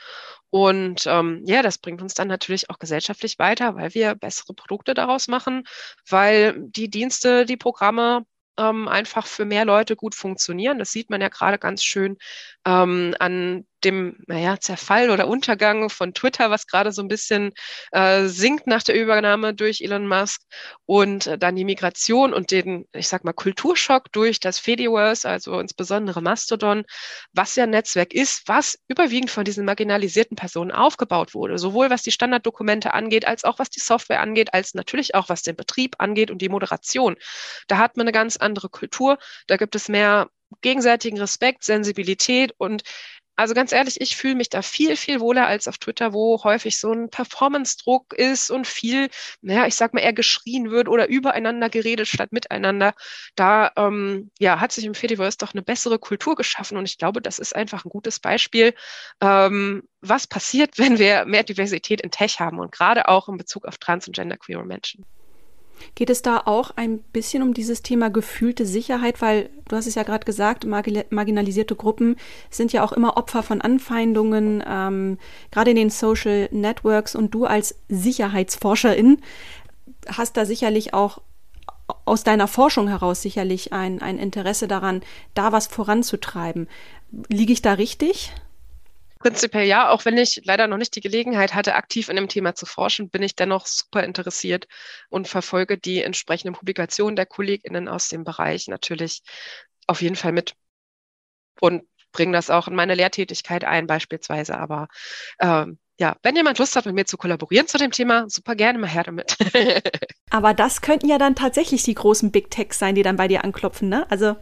Und 0.50 1.06
ähm, 1.06 1.42
ja, 1.46 1.62
das 1.62 1.78
bringt 1.78 2.00
uns 2.00 2.14
dann 2.14 2.28
natürlich 2.28 2.70
auch 2.70 2.78
gesellschaftlich 2.78 3.38
weiter, 3.40 3.74
weil 3.74 3.92
wir 3.94 4.14
bessere 4.14 4.54
Produkte 4.54 4.94
daraus 4.94 5.26
machen, 5.26 5.64
weil 6.08 6.54
die 6.58 6.88
Dienste, 6.88 7.44
die 7.44 7.56
Programme 7.56 8.24
ähm, 8.58 8.88
einfach 8.88 9.26
für 9.26 9.44
mehr 9.44 9.64
Leute 9.64 9.96
gut 9.96 10.14
funktionieren. 10.14 10.78
Das 10.78 10.92
sieht 10.92 11.10
man 11.10 11.20
ja 11.20 11.28
gerade 11.28 11.58
ganz 11.58 11.82
schön 11.82 12.18
ähm, 12.66 13.14
an 13.18 13.66
dem 13.84 14.16
naja, 14.26 14.58
Zerfall 14.60 15.10
oder 15.10 15.28
Untergang 15.28 15.90
von 15.90 16.14
Twitter, 16.14 16.50
was 16.50 16.66
gerade 16.66 16.92
so 16.92 17.02
ein 17.02 17.08
bisschen 17.08 17.52
äh, 17.92 18.26
sinkt 18.26 18.66
nach 18.66 18.82
der 18.82 19.00
Übernahme 19.00 19.54
durch 19.54 19.80
Elon 19.80 20.06
Musk 20.06 20.42
und 20.86 21.26
äh, 21.26 21.38
dann 21.38 21.56
die 21.56 21.64
Migration 21.64 22.32
und 22.32 22.50
den, 22.50 22.86
ich 22.92 23.08
sag 23.08 23.24
mal, 23.24 23.32
Kulturschock 23.32 24.12
durch 24.12 24.40
das 24.40 24.58
Fediverse, 24.58 25.28
also 25.28 25.58
insbesondere 25.58 26.22
Mastodon, 26.22 26.84
was 27.32 27.56
ja 27.56 27.64
ein 27.64 27.70
Netzwerk 27.70 28.12
ist, 28.12 28.42
was 28.46 28.78
überwiegend 28.88 29.30
von 29.30 29.44
diesen 29.44 29.64
marginalisierten 29.64 30.36
Personen 30.36 30.70
aufgebaut 30.70 31.34
wurde, 31.34 31.58
sowohl 31.58 31.90
was 31.90 32.02
die 32.02 32.12
Standarddokumente 32.12 32.94
angeht, 32.94 33.26
als 33.26 33.44
auch 33.44 33.58
was 33.58 33.70
die 33.70 33.80
Software 33.80 34.20
angeht, 34.20 34.54
als 34.54 34.74
natürlich 34.74 35.14
auch 35.14 35.28
was 35.28 35.42
den 35.42 35.56
Betrieb 35.56 35.96
angeht 35.98 36.30
und 36.30 36.38
die 36.42 36.48
Moderation. 36.48 37.16
Da 37.68 37.78
hat 37.78 37.96
man 37.96 38.04
eine 38.04 38.12
ganz 38.12 38.36
andere 38.36 38.68
Kultur, 38.68 39.18
da 39.46 39.56
gibt 39.56 39.74
es 39.74 39.88
mehr 39.88 40.28
gegenseitigen 40.60 41.18
Respekt, 41.18 41.64
Sensibilität 41.64 42.52
und 42.58 42.82
also 43.36 43.54
ganz 43.54 43.72
ehrlich, 43.72 44.00
ich 44.00 44.16
fühle 44.16 44.34
mich 44.34 44.50
da 44.50 44.62
viel, 44.62 44.96
viel 44.96 45.20
wohler 45.20 45.46
als 45.46 45.66
auf 45.66 45.78
Twitter, 45.78 46.12
wo 46.12 46.42
häufig 46.44 46.78
so 46.78 46.92
ein 46.92 47.08
Performance-Druck 47.10 48.12
ist 48.12 48.50
und 48.50 48.66
viel, 48.66 49.08
naja, 49.40 49.66
ich 49.66 49.74
sag 49.74 49.94
mal, 49.94 50.00
eher 50.00 50.12
geschrien 50.12 50.70
wird 50.70 50.88
oder 50.88 51.08
übereinander 51.08 51.70
geredet 51.70 52.08
statt 52.08 52.32
miteinander. 52.32 52.94
Da 53.34 53.72
ähm, 53.76 54.30
ja, 54.38 54.60
hat 54.60 54.72
sich 54.72 54.84
im 54.84 54.94
Fediverse 54.94 55.38
doch 55.38 55.54
eine 55.54 55.62
bessere 55.62 55.98
Kultur 55.98 56.36
geschaffen 56.36 56.76
und 56.76 56.84
ich 56.84 56.98
glaube, 56.98 57.22
das 57.22 57.38
ist 57.38 57.56
einfach 57.56 57.84
ein 57.84 57.90
gutes 57.90 58.20
Beispiel, 58.20 58.74
ähm, 59.20 59.82
was 60.00 60.26
passiert, 60.26 60.78
wenn 60.78 60.98
wir 60.98 61.24
mehr 61.24 61.42
Diversität 61.42 62.00
in 62.02 62.10
Tech 62.10 62.38
haben 62.40 62.58
und 62.58 62.72
gerade 62.72 63.08
auch 63.08 63.28
in 63.28 63.38
Bezug 63.38 63.66
auf 63.66 63.78
trans- 63.78 64.06
und 64.06 64.16
genderqueere 64.16 64.64
Menschen. 64.64 65.04
Geht 65.94 66.10
es 66.10 66.22
da 66.22 66.42
auch 66.44 66.72
ein 66.76 66.98
bisschen 67.12 67.42
um 67.42 67.54
dieses 67.54 67.82
Thema 67.82 68.10
gefühlte 68.10 68.66
Sicherheit? 68.66 69.20
Weil 69.20 69.50
du 69.68 69.76
hast 69.76 69.86
es 69.86 69.94
ja 69.94 70.02
gerade 70.02 70.24
gesagt, 70.24 70.64
marginalisierte 70.64 71.76
Gruppen 71.76 72.16
sind 72.50 72.72
ja 72.72 72.84
auch 72.84 72.92
immer 72.92 73.16
Opfer 73.16 73.42
von 73.42 73.60
Anfeindungen, 73.60 74.62
ähm, 74.66 75.18
gerade 75.50 75.70
in 75.70 75.76
den 75.76 75.90
Social 75.90 76.48
Networks. 76.52 77.14
Und 77.14 77.34
du 77.34 77.44
als 77.44 77.76
Sicherheitsforscherin 77.88 79.18
hast 80.08 80.36
da 80.36 80.44
sicherlich 80.44 80.94
auch 80.94 81.20
aus 82.04 82.24
deiner 82.24 82.48
Forschung 82.48 82.88
heraus 82.88 83.22
sicherlich 83.22 83.72
ein, 83.72 84.00
ein 84.02 84.18
Interesse 84.18 84.68
daran, 84.68 85.02
da 85.34 85.52
was 85.52 85.66
voranzutreiben. 85.66 86.68
Liege 87.28 87.52
ich 87.52 87.62
da 87.62 87.74
richtig? 87.74 88.32
Prinzipiell 89.22 89.66
ja, 89.66 89.88
auch 89.88 90.04
wenn 90.04 90.18
ich 90.18 90.42
leider 90.44 90.66
noch 90.66 90.78
nicht 90.78 90.96
die 90.96 91.00
Gelegenheit 91.00 91.54
hatte, 91.54 91.76
aktiv 91.76 92.08
in 92.08 92.16
dem 92.16 92.26
Thema 92.28 92.56
zu 92.56 92.66
forschen, 92.66 93.08
bin 93.08 93.22
ich 93.22 93.36
dennoch 93.36 93.66
super 93.66 94.02
interessiert 94.02 94.66
und 95.10 95.28
verfolge 95.28 95.78
die 95.78 96.02
entsprechenden 96.02 96.54
Publikationen 96.54 97.14
der 97.14 97.26
KollegInnen 97.26 97.86
aus 97.86 98.08
dem 98.08 98.24
Bereich 98.24 98.66
natürlich 98.66 99.22
auf 99.86 100.02
jeden 100.02 100.16
Fall 100.16 100.32
mit 100.32 100.56
und 101.60 101.84
bringe 102.10 102.32
das 102.32 102.50
auch 102.50 102.66
in 102.66 102.74
meine 102.74 102.96
Lehrtätigkeit 102.96 103.64
ein, 103.64 103.86
beispielsweise. 103.86 104.58
Aber 104.58 104.88
ähm, 105.38 105.78
ja, 106.00 106.16
wenn 106.24 106.34
jemand 106.34 106.58
Lust 106.58 106.74
hat, 106.74 106.84
mit 106.84 106.96
mir 106.96 107.04
zu 107.04 107.16
kollaborieren 107.16 107.68
zu 107.68 107.78
dem 107.78 107.92
Thema, 107.92 108.28
super 108.28 108.56
gerne 108.56 108.80
mal 108.80 108.90
her 108.90 109.04
damit. 109.04 109.36
Aber 110.30 110.52
das 110.52 110.80
könnten 110.80 111.08
ja 111.08 111.18
dann 111.18 111.36
tatsächlich 111.36 111.84
die 111.84 111.94
großen 111.94 112.32
Big 112.32 112.50
Techs 112.50 112.80
sein, 112.80 112.96
die 112.96 113.04
dann 113.04 113.16
bei 113.16 113.28
dir 113.28 113.44
anklopfen, 113.44 113.88
ne? 113.88 114.10
Also 114.10 114.36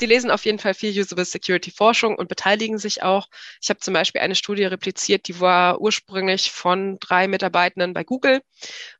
die 0.00 0.06
lesen 0.06 0.30
auf 0.30 0.44
jeden 0.44 0.58
Fall 0.58 0.74
viel 0.74 0.98
Usable 0.98 1.24
Security 1.24 1.70
Forschung 1.70 2.16
und 2.16 2.28
beteiligen 2.28 2.78
sich 2.78 3.02
auch. 3.02 3.28
Ich 3.62 3.70
habe 3.70 3.80
zum 3.80 3.94
Beispiel 3.94 4.20
eine 4.20 4.34
Studie 4.34 4.64
repliziert, 4.64 5.28
die 5.28 5.40
war 5.40 5.80
ursprünglich 5.80 6.50
von 6.50 6.98
drei 6.98 7.28
Mitarbeitenden 7.28 7.94
bei 7.94 8.04
Google 8.04 8.42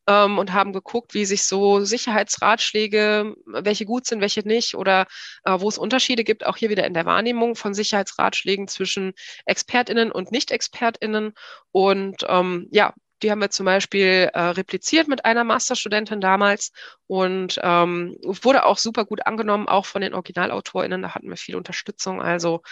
ähm, 0.07 0.39
und 0.39 0.53
haben 0.53 0.73
geguckt, 0.73 1.15
wie 1.15 1.25
sich 1.25 1.45
so 1.45 1.85
Sicherheitsratschläge, 1.85 3.35
welche 3.47 3.87
gut 3.87 4.07
sind, 4.07 4.21
welche 4.21 4.47
nicht 4.47 4.75
oder 4.75 5.07
äh, 5.45 5.59
wo 5.59 5.69
es 5.69 5.79
Unterschiede 5.79 6.25
gibt, 6.25 6.47
auch 6.47 6.57
hier 6.57 6.71
wieder 6.71 6.87
in 6.87 6.95
der 6.95 7.07
Wahrnehmung 7.07 7.57
von 7.57 7.75
Sicherheitsratschlägen 7.75 8.69
zwischen 8.69 9.13
ExpertInnen 9.47 10.13
und 10.13 10.33
Nicht-ExpertInnen. 10.33 11.35
Und 11.73 12.25
ähm, 12.29 12.69
ja, 12.71 12.95
die 13.23 13.31
haben 13.31 13.41
wir 13.41 13.51
zum 13.51 13.67
Beispiel 13.67 14.31
äh, 14.33 14.41
repliziert 14.41 15.09
mit 15.09 15.25
einer 15.25 15.45
Masterstudentin 15.45 16.21
damals 16.21 16.73
und 17.07 17.59
ähm, 17.63 18.17
wurde 18.23 18.65
auch 18.65 18.79
super 18.79 19.05
gut 19.05 19.27
angenommen, 19.27 19.69
auch 19.69 19.87
von 19.87 20.03
den 20.03 20.15
OriginalautorInnen. 20.15 21.03
Da 21.03 21.15
hatten 21.15 21.29
wir 21.29 21.37
viel 21.37 21.57
Unterstützung. 21.57 22.21
Also 22.21 22.63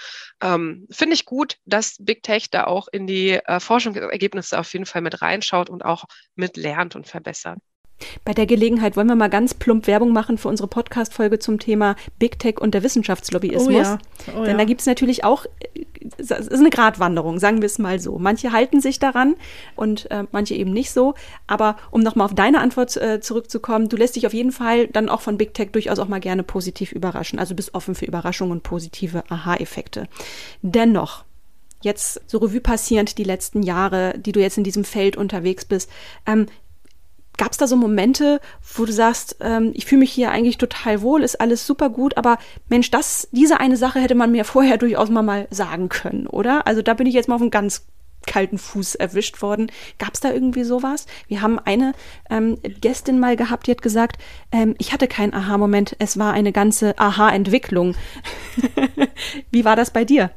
ähm, 0.43 0.87
finde 0.91 1.15
ich 1.15 1.25
gut, 1.25 1.59
dass 1.65 1.97
Big 1.99 2.23
Tech 2.23 2.51
da 2.51 2.65
auch 2.65 2.89
in 2.91 3.07
die 3.07 3.33
äh, 3.33 3.61
Forschungsergebnisse 3.61 4.59
auf 4.59 4.73
jeden 4.73 4.87
Fall 4.87 5.03
mit 5.03 5.23
reinschaut 5.23 5.71
und 5.71 5.85
auch 5.85 6.05
mit 6.35 6.57
lernt 6.57 6.97
und 6.97 7.07
verbessert. 7.07 7.59
Bei 8.25 8.33
der 8.33 8.47
Gelegenheit 8.47 8.97
wollen 8.97 9.07
wir 9.07 9.15
mal 9.15 9.31
ganz 9.31 9.55
plump 9.55 9.87
Werbung 9.87 10.13
machen 10.13 10.39
für 10.39 10.49
unsere 10.49 10.69
Podcast-Folge 10.69 11.39
zum 11.39 11.59
Thema 11.59 11.97
Big 12.19 12.39
Tech 12.39 12.61
und 12.61 12.75
der 12.75 12.83
Wissenschaftslobbyismus. 12.83 13.69
Oh 13.69 13.71
ja. 13.71 13.99
Oh 14.37 14.43
Denn 14.43 14.53
ja. 14.53 14.59
da 14.59 14.65
gibt 14.65 14.81
es 14.81 14.87
natürlich 14.87 15.25
auch, 15.25 15.47
es 16.19 16.31
ist 16.31 16.53
eine 16.53 16.71
Gratwanderung, 16.71 17.39
sagen 17.39 17.63
wir 17.63 17.67
es 17.67 17.79
mal 17.79 18.01
so. 18.01 18.19
Manche 18.19 18.53
halten 18.53 18.81
sich 18.81 18.99
daran 18.99 19.35
und 19.77 20.11
äh, 20.11 20.25
manche 20.33 20.55
eben 20.55 20.73
nicht 20.73 20.91
so. 20.91 21.15
Aber 21.47 21.77
um 21.91 22.03
nochmal 22.03 22.27
auf 22.27 22.35
deine 22.35 22.61
Antwort 22.61 22.97
äh, 22.97 23.21
zurückzukommen, 23.21 23.89
du 23.89 23.97
lässt 23.97 24.17
dich 24.17 24.27
auf 24.27 24.35
jeden 24.35 24.53
Fall 24.53 24.89
dann 24.89 25.09
auch 25.09 25.21
von 25.21 25.39
Big 25.39 25.55
Tech 25.55 25.71
durchaus 25.73 25.99
auch 25.99 26.09
mal 26.09 26.21
gerne 26.21 26.43
positiv 26.43 26.93
überraschen. 26.93 27.39
Also 27.39 27.55
bist 27.55 27.75
offen 27.75 27.95
für 27.95 28.07
Überraschungen 28.07 28.53
und 28.53 28.63
positive 28.63 29.25
Aha-Effekte. 29.29 30.09
Dennoch, 30.63 31.25
jetzt 31.83 32.21
so 32.27 32.39
Revue 32.39 32.61
passierend 32.61 33.19
die 33.19 33.25
letzten 33.25 33.63
Jahre, 33.63 34.15
die 34.19 34.33
du 34.33 34.41
jetzt 34.41 34.59
in 34.59 34.65
diesem 34.65 34.85
Feld 34.85 35.17
unterwegs 35.17 35.65
bist, 35.65 35.91
ähm, 36.27 36.47
Gab 37.43 37.51
es 37.51 37.59
da 37.59 37.67
so 37.67 37.75
Momente, 37.75 38.41
wo 38.77 38.85
du 38.85 38.93
sagst, 38.93 39.39
ähm, 39.41 39.73
ich 39.75 39.85
fühle 39.85 39.99
mich 39.99 40.13
hier 40.13 40.31
eigentlich 40.31 40.59
total 40.59 41.03
wohl, 41.03 41.25
ist 41.25 41.41
alles 41.41 41.67
super 41.67 41.91
gut, 41.91 42.17
aber 42.17 42.39
Mensch, 42.69 42.93
das, 42.93 43.27
diese 43.33 43.59
eine 43.59 43.77
Sache 43.77 43.99
hätte 43.99 44.15
man 44.15 44.31
mir 44.31 44.45
vorher 44.53 44.79
durchaus 44.79 45.11
mal, 45.11 45.25
mal 45.25 45.49
sagen 45.51 45.89
können, 45.89 46.29
oder? 46.29 46.69
Also 46.69 46.83
da 46.83 46.95
bin 46.95 47.09
ich 47.09 47.15
jetzt 47.15 47.29
mal 47.29 47.35
auf 47.35 47.41
einen 47.41 47.51
ganz 47.51 47.85
kalten 48.29 48.59
Fuß 48.59 48.95
erwischt 48.95 49.43
worden. 49.43 49.73
Gab 49.99 50.15
es 50.15 50.21
da 50.21 50.31
irgendwie 50.31 50.63
sowas? 50.63 51.07
Wir 51.27 51.43
haben 51.43 51.59
eine 51.59 51.95
ähm, 52.31 52.59
Gästin 52.81 53.19
mal 53.19 53.35
gehabt, 53.35 53.67
die 53.67 53.73
hat 53.73 53.83
gesagt, 53.83 54.23
ähm, 54.53 54.77
ich 54.79 54.93
hatte 54.93 55.09
keinen 55.09 55.35
Aha-Moment, 55.35 55.97
es 55.99 56.21
war 56.21 56.33
eine 56.35 56.53
ganze 56.53 56.97
Aha-Entwicklung. 56.97 57.97
Wie 59.51 59.65
war 59.65 59.75
das 59.75 59.91
bei 59.91 60.05
dir? 60.05 60.31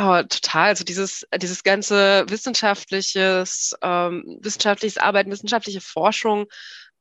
Oh, 0.00 0.22
total. 0.22 0.68
Also 0.68 0.84
dieses, 0.84 1.26
dieses 1.34 1.64
ganze 1.64 2.24
wissenschaftliches, 2.28 3.74
ähm, 3.82 4.38
wissenschaftliches 4.40 4.96
Arbeiten, 4.98 5.30
wissenschaftliche 5.32 5.80
Forschung 5.80 6.46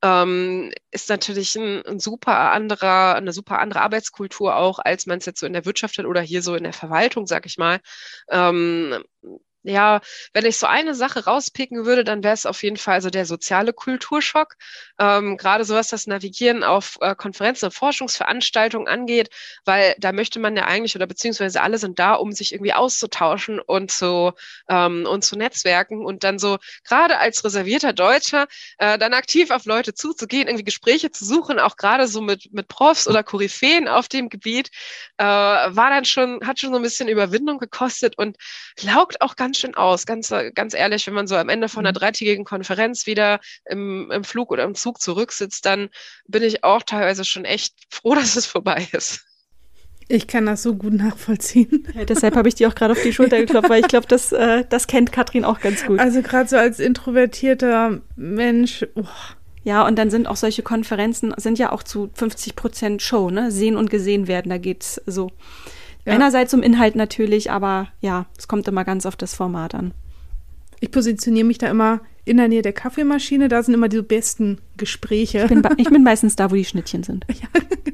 ähm, 0.04 0.72
ist 0.92 1.10
natürlich 1.10 1.56
ein, 1.56 1.86
ein, 1.86 2.00
super 2.00 2.52
anderer, 2.52 3.16
eine 3.16 3.34
super 3.34 3.60
andere 3.60 3.82
Arbeitskultur 3.82 4.56
auch, 4.56 4.80
als 4.80 5.06
man 5.06 5.20
es 5.20 5.26
jetzt 5.28 5.40
so 5.40 5.46
in 5.46 5.54
der 5.54 5.66
Wirtschaft 5.66 6.00
hat 6.00 6.06
oder 6.06 6.22
hier 6.22 6.42
so 6.42 6.56
in 6.56 6.64
der 6.64 6.74
Verwaltung, 6.74 7.28
sag 7.28 7.46
ich 7.46 7.58
mal. 7.60 7.80
Ähm, 8.32 9.04
ja, 9.64 10.02
wenn 10.34 10.46
ich 10.46 10.58
so 10.58 10.68
eine 10.68 10.96
Sache 10.96 11.26
rauspicken 11.26 11.86
würde, 11.86 12.04
dann 12.04 12.24
wäre 12.24 12.34
es 12.34 12.46
auf 12.46 12.64
jeden 12.64 12.78
Fall 12.78 13.02
so 13.02 13.10
der 13.10 13.26
soziale 13.26 13.74
Kulturschock. 13.74 14.56
Ähm, 15.00 15.38
Gerade 15.38 15.66
so 15.66 15.76
was 15.76 15.90
das 15.90 16.08
Navigieren 16.08 16.64
auf 16.64 16.98
äh, 17.02 17.16
Konferenzen 17.16 17.66
und 17.66 17.74
Forschungsveranstaltungen 17.74 18.88
angeht, 18.88 19.30
weil 19.66 19.96
da 20.00 20.12
möchte 20.12 20.40
man 20.40 20.56
ja 20.56 20.66
eigentlich 20.66 20.96
oder 20.96 21.08
beziehungsweise 21.08 21.62
alle 21.62 21.78
sind 21.78 22.00
da, 22.00 22.14
um 22.14 22.32
sich 22.32 22.54
irgendwie 22.54 22.74
auszutauschen 22.74 23.60
und 23.60 23.92
zu, 23.92 24.32
ähm, 24.70 25.06
und 25.06 25.24
zu 25.26 25.36
netzwerken 25.36 26.06
und 26.06 26.24
dann 26.24 26.40
so 26.40 26.58
gerade 26.84 27.18
als 27.18 27.44
reservierter 27.44 27.94
Deutscher 27.94 28.48
äh, 28.78 28.98
dann 28.98 29.14
aktiv 29.14 29.52
auf 29.52 29.66
Leute 29.66 29.94
zuzugehen, 29.94 30.48
irgendwie 30.48 30.66
Gespräche 30.66 31.12
zu 31.12 31.26
suchen, 31.26 31.60
auch 31.60 31.76
gerade 31.76 32.08
so 32.08 32.22
mit, 32.22 32.54
mit 32.54 32.68
Profs 32.68 33.08
oder 33.08 33.24
Koryphäen 33.24 33.88
auf 33.88 34.08
dem 34.08 34.30
Gebiet, 34.30 34.70
äh, 35.18 35.26
war 35.26 35.90
dann 35.90 36.06
schon, 36.06 36.40
hat 36.46 36.60
schon 36.60 36.72
so 36.72 36.78
ein 36.78 36.84
bisschen 36.84 37.10
Überwindung 37.10 37.58
gekostet 37.58 38.18
und 38.18 38.38
laugt 38.82 39.22
auch 39.22 39.36
ganz 39.36 39.47
schön 39.54 39.76
aus, 39.76 40.06
ganz, 40.06 40.34
ganz 40.56 40.74
ehrlich, 40.74 41.08
wenn 41.08 41.14
man 41.14 41.28
so 41.28 41.36
am 41.36 41.50
Ende 41.50 41.70
von 41.70 41.86
einer 41.86 41.98
mhm. 41.98 42.00
dreitägigen 42.00 42.46
Konferenz 42.46 43.06
wieder 43.08 43.40
im, 43.66 44.12
im 44.12 44.24
Flug 44.24 44.52
oder 44.52 44.64
im 44.64 44.76
Zug 44.76 45.02
zurücksitzt, 45.02 45.66
dann 45.66 45.90
bin 46.28 46.44
ich 46.44 46.64
auch 46.64 46.84
teilweise 46.84 47.24
schon 47.24 47.46
echt 47.46 47.74
froh, 47.90 48.16
dass 48.16 48.36
es 48.36 48.46
vorbei 48.46 48.88
ist. 48.92 49.24
Ich 50.10 50.28
kann 50.28 50.46
das 50.46 50.64
so 50.64 50.74
gut 50.76 50.94
nachvollziehen. 50.94 51.86
Ja, 51.94 52.06
deshalb 52.06 52.36
habe 52.38 52.48
ich 52.48 52.56
dir 52.56 52.70
auch 52.70 52.76
gerade 52.76 52.94
auf 52.94 53.02
die 53.02 53.12
Schulter 53.12 53.38
geklopft, 53.46 53.70
weil 53.70 53.82
ich 53.82 53.88
glaube, 53.90 54.08
das, 54.08 54.32
äh, 54.32 54.64
das 54.70 54.88
kennt 54.88 55.12
Katrin 55.12 55.44
auch 55.44 55.60
ganz 55.60 55.86
gut. 55.86 56.00
Also 56.00 56.22
gerade 56.22 56.48
so 56.48 56.56
als 56.56 56.80
introvertierter 56.80 58.00
Mensch. 58.16 58.86
Oh. 58.96 59.04
Ja, 59.66 59.86
und 59.86 59.98
dann 60.00 60.10
sind 60.10 60.28
auch 60.28 60.38
solche 60.38 60.64
Konferenzen, 60.64 61.34
sind 61.36 61.60
ja 61.60 61.74
auch 61.74 61.84
zu 61.84 62.10
50 62.14 62.56
Prozent 62.56 63.02
Show, 63.02 63.30
ne? 63.30 63.52
Sehen 63.52 63.76
und 63.76 63.90
gesehen 63.90 64.30
werden, 64.30 64.50
da 64.50 64.58
geht's 64.58 65.02
so. 65.06 65.30
Ja. 66.08 66.14
Einerseits 66.14 66.54
um 66.54 66.64
Inhalt 66.64 66.96
natürlich, 66.96 67.52
aber 67.52 67.90
ja, 68.00 68.28
es 68.38 68.48
kommt 68.48 68.66
immer 68.70 68.86
ganz 68.86 69.06
auf 69.06 69.18
das 69.18 69.36
Format 69.36 69.76
an. 69.76 69.94
Ich 70.80 70.92
positioniere 70.92 71.46
mich 71.46 71.58
da 71.58 71.70
immer 71.70 72.02
in 72.28 72.38
der 72.38 72.50
Nähe 72.50 72.62
der 72.62 72.74
Kaffeemaschine, 72.74 73.48
da 73.48 73.64
sind 73.64 73.74
immer 73.74 73.88
die 73.88 74.02
besten 74.02 74.60
Gespräche. 74.76 75.44
Ich 75.44 75.48
bin, 75.48 75.64
ich 75.78 75.90
bin 75.90 76.04
meistens 76.04 76.36
da, 76.36 76.52
wo 76.52 76.56
die 76.56 76.66
Schnittchen 76.66 77.04
sind. 77.04 77.26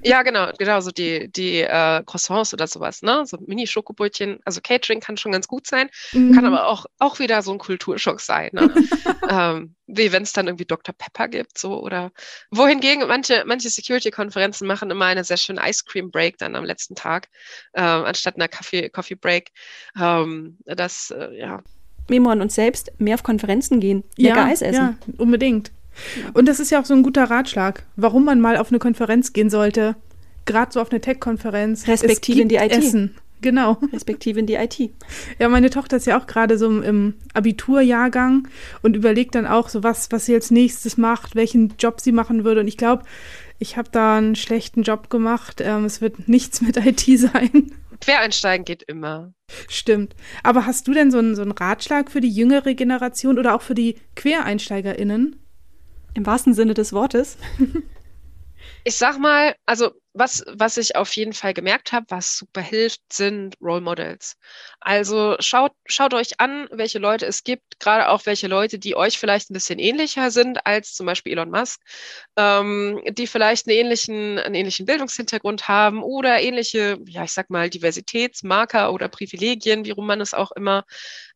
Ja, 0.06 0.22
genau, 0.22 0.52
genau, 0.58 0.82
so 0.82 0.91
die, 0.91 1.32
die 1.32 1.62
äh, 1.62 2.04
Croissants 2.06 2.54
oder 2.54 2.67
sowas, 2.67 3.04
ne? 3.04 3.24
So 3.26 3.38
Mini-Schokobrötchen. 3.39 4.41
Also 4.43 4.60
Catering 4.62 5.00
kann 5.00 5.15
schon 5.15 5.32
ganz 5.32 5.48
gut 5.48 5.65
sein, 5.65 5.89
mhm. 6.12 6.34
kann 6.34 6.43
aber 6.43 6.67
auch, 6.67 6.86
auch 7.00 7.19
wieder 7.19 7.41
so 7.41 7.54
ein 7.54 7.58
Kulturschock 7.58 8.19
sein, 8.19 8.50
ne? 8.52 8.74
ähm, 9.30 9.76
wie 9.88 10.12
wenn 10.12 10.24
es 10.24 10.34
dann 10.34 10.48
irgendwie 10.48 10.65
Dr. 10.65 10.93
Pepper 10.93 11.30
gibt, 11.30 11.58
so 11.58 11.82
oder 11.82 12.12
wohingegen 12.52 13.08
manche, 13.08 13.43
manche 13.46 13.69
Security-Konferenzen 13.69 14.67
machen 14.67 14.91
immer 14.91 15.06
eine 15.06 15.24
sehr 15.24 15.38
schöne 15.38 15.62
Ice 15.69 15.84
Cream 15.86 16.12
Break 16.12 16.38
dann 16.38 16.58
am 16.58 16.65
letzten 16.65 16.96
Tag, 16.96 17.30
äh, 17.72 17.82
anstatt 17.82 18.36
einer 18.36 18.50
Kaffee, 18.50 18.89
Coffee 18.89 19.15
Break. 19.15 19.52
Ähm, 19.98 20.58
das, 20.65 21.12
äh, 21.12 21.39
ja, 21.39 21.63
Memo 22.10 22.30
an 22.30 22.42
uns 22.42 22.56
selbst, 22.56 22.92
mehr 23.00 23.16
auf 23.16 23.24
Konferenzen 23.24 23.80
gehen, 23.80 24.04
lecker 24.18 24.36
ja, 24.38 24.46
Eis 24.46 24.62
essen. 24.62 24.98
Ja, 25.08 25.13
unbedingt. 25.18 25.72
Und 26.34 26.48
das 26.48 26.60
ist 26.60 26.72
ja 26.72 26.82
auch 26.82 26.86
so 26.86 26.94
ein 26.94 27.04
guter 27.04 27.26
Ratschlag, 27.26 27.86
warum 27.96 28.26
man 28.26 28.42
mal 28.42 28.58
auf 28.58 28.70
eine 28.70 28.80
Konferenz 28.80 29.34
gehen 29.34 29.50
sollte. 29.50 29.96
Gerade 30.46 30.72
so 30.72 30.82
auf 30.82 30.92
eine 30.92 31.02
Tech-Konferenz. 31.02 31.88
Respektive 31.88 32.42
in 32.42 32.50
die 32.50 32.56
IT. 32.56 32.72
Essen. 32.72 33.16
Genau. 33.42 33.78
Respektive 33.92 34.39
in 34.39 34.48
die 34.48 34.56
IT. 34.56 34.80
Ja, 35.38 35.50
meine 35.50 35.70
Tochter 35.70 35.98
ist 35.98 36.08
ja 36.08 36.20
auch 36.20 36.28
gerade 36.28 36.58
so 36.58 36.82
im 36.82 37.16
Abiturjahrgang 37.34 38.48
und 38.82 38.96
überlegt 38.96 39.36
dann 39.36 39.46
auch 39.46 39.70
so 39.70 39.84
was, 39.84 40.12
was 40.12 40.26
sie 40.26 40.34
als 40.34 40.50
nächstes 40.50 40.98
macht, 40.98 41.36
welchen 41.36 41.74
Job 41.78 42.00
sie 42.00 42.13
machen 42.13 42.46
würde. 42.46 42.62
Und 42.62 42.68
ich 42.68 42.78
glaube, 42.78 43.04
ich 43.60 43.78
habe 43.78 43.89
da 43.92 44.18
einen 44.18 44.36
schlechten 44.36 44.84
Job 44.84 45.10
gemacht. 45.10 45.62
Ähm, 45.63 45.86
es 45.86 46.02
wird 46.02 46.28
nichts 46.28 46.62
mit 46.62 46.78
IT 46.78 47.02
sein. 47.20 47.72
Quereinsteigen 48.04 48.66
geht 48.66 48.84
immer. 48.84 49.34
Stimmt. 49.70 50.16
Aber 50.44 50.66
hast 50.66 50.88
du 50.88 50.94
denn 50.94 51.12
so 51.12 51.20
einen, 51.20 51.36
so 51.36 51.42
einen 51.42 51.52
Ratschlag 51.52 52.12
für 52.12 52.22
die 52.22 52.30
jüngere 52.30 52.74
Generation 52.74 53.39
oder 53.39 53.56
auch 53.56 53.62
für 53.62 53.76
die 53.76 53.96
QuereinsteigerInnen? 54.16 55.38
Im 56.13 56.26
wahrsten 56.26 56.54
Sinne 56.54 56.74
des 56.74 56.94
Wortes. 56.94 57.38
ich 58.84 58.96
sag 58.96 59.20
mal, 59.20 59.56
also 59.66 59.92
was, 60.13 60.43
was 60.47 60.78
ich 60.78 60.95
auf 60.95 61.15
jeden 61.15 61.34
Fall 61.34 61.54
gemerkt 61.54 61.91
habe, 61.91 62.06
was 62.10 62.38
super 62.38 62.62
hilft, 62.62 63.02
sind 63.12 63.56
Role 63.62 63.82
Models. 63.82 64.38
Also 64.80 65.36
schaut, 65.39 65.71
schaut 65.86 66.13
euch 66.13 66.39
an, 66.39 66.67
welche 66.71 66.99
Leute 66.99 67.26
es 67.26 67.43
gibt, 67.43 67.80
gerade 67.80 68.10
auch 68.10 68.26
welche 68.26 68.47
Leute, 68.47 68.80
die 68.80 68.95
euch 68.95 69.17
vielleicht 69.17 69.49
ein 69.49 69.54
bisschen 69.54 69.80
ähnlicher 69.80 70.30
sind 70.32 70.65
als 70.65 70.93
zum 70.93 71.06
Beispiel 71.08 71.34
Elon 71.34 71.49
Musk, 71.49 71.82
ähm, 72.38 73.02
die 73.10 73.28
vielleicht 73.28 73.67
einen 73.67 73.78
ähnlichen, 73.78 74.39
einen 74.39 74.56
ähnlichen 74.56 74.86
Bildungshintergrund 74.86 75.67
haben 75.67 76.04
oder 76.04 76.39
ähnliche, 76.41 76.99
ja, 77.08 77.23
ich 77.23 77.32
sag 77.32 77.49
mal, 77.49 77.69
Diversitätsmarker 77.69 78.93
oder 78.93 79.08
Privilegien, 79.08 79.86
wie 79.86 79.91
rum 79.91 80.08
man 80.08 80.21
es 80.21 80.34
auch 80.34 80.52
immer 80.52 80.86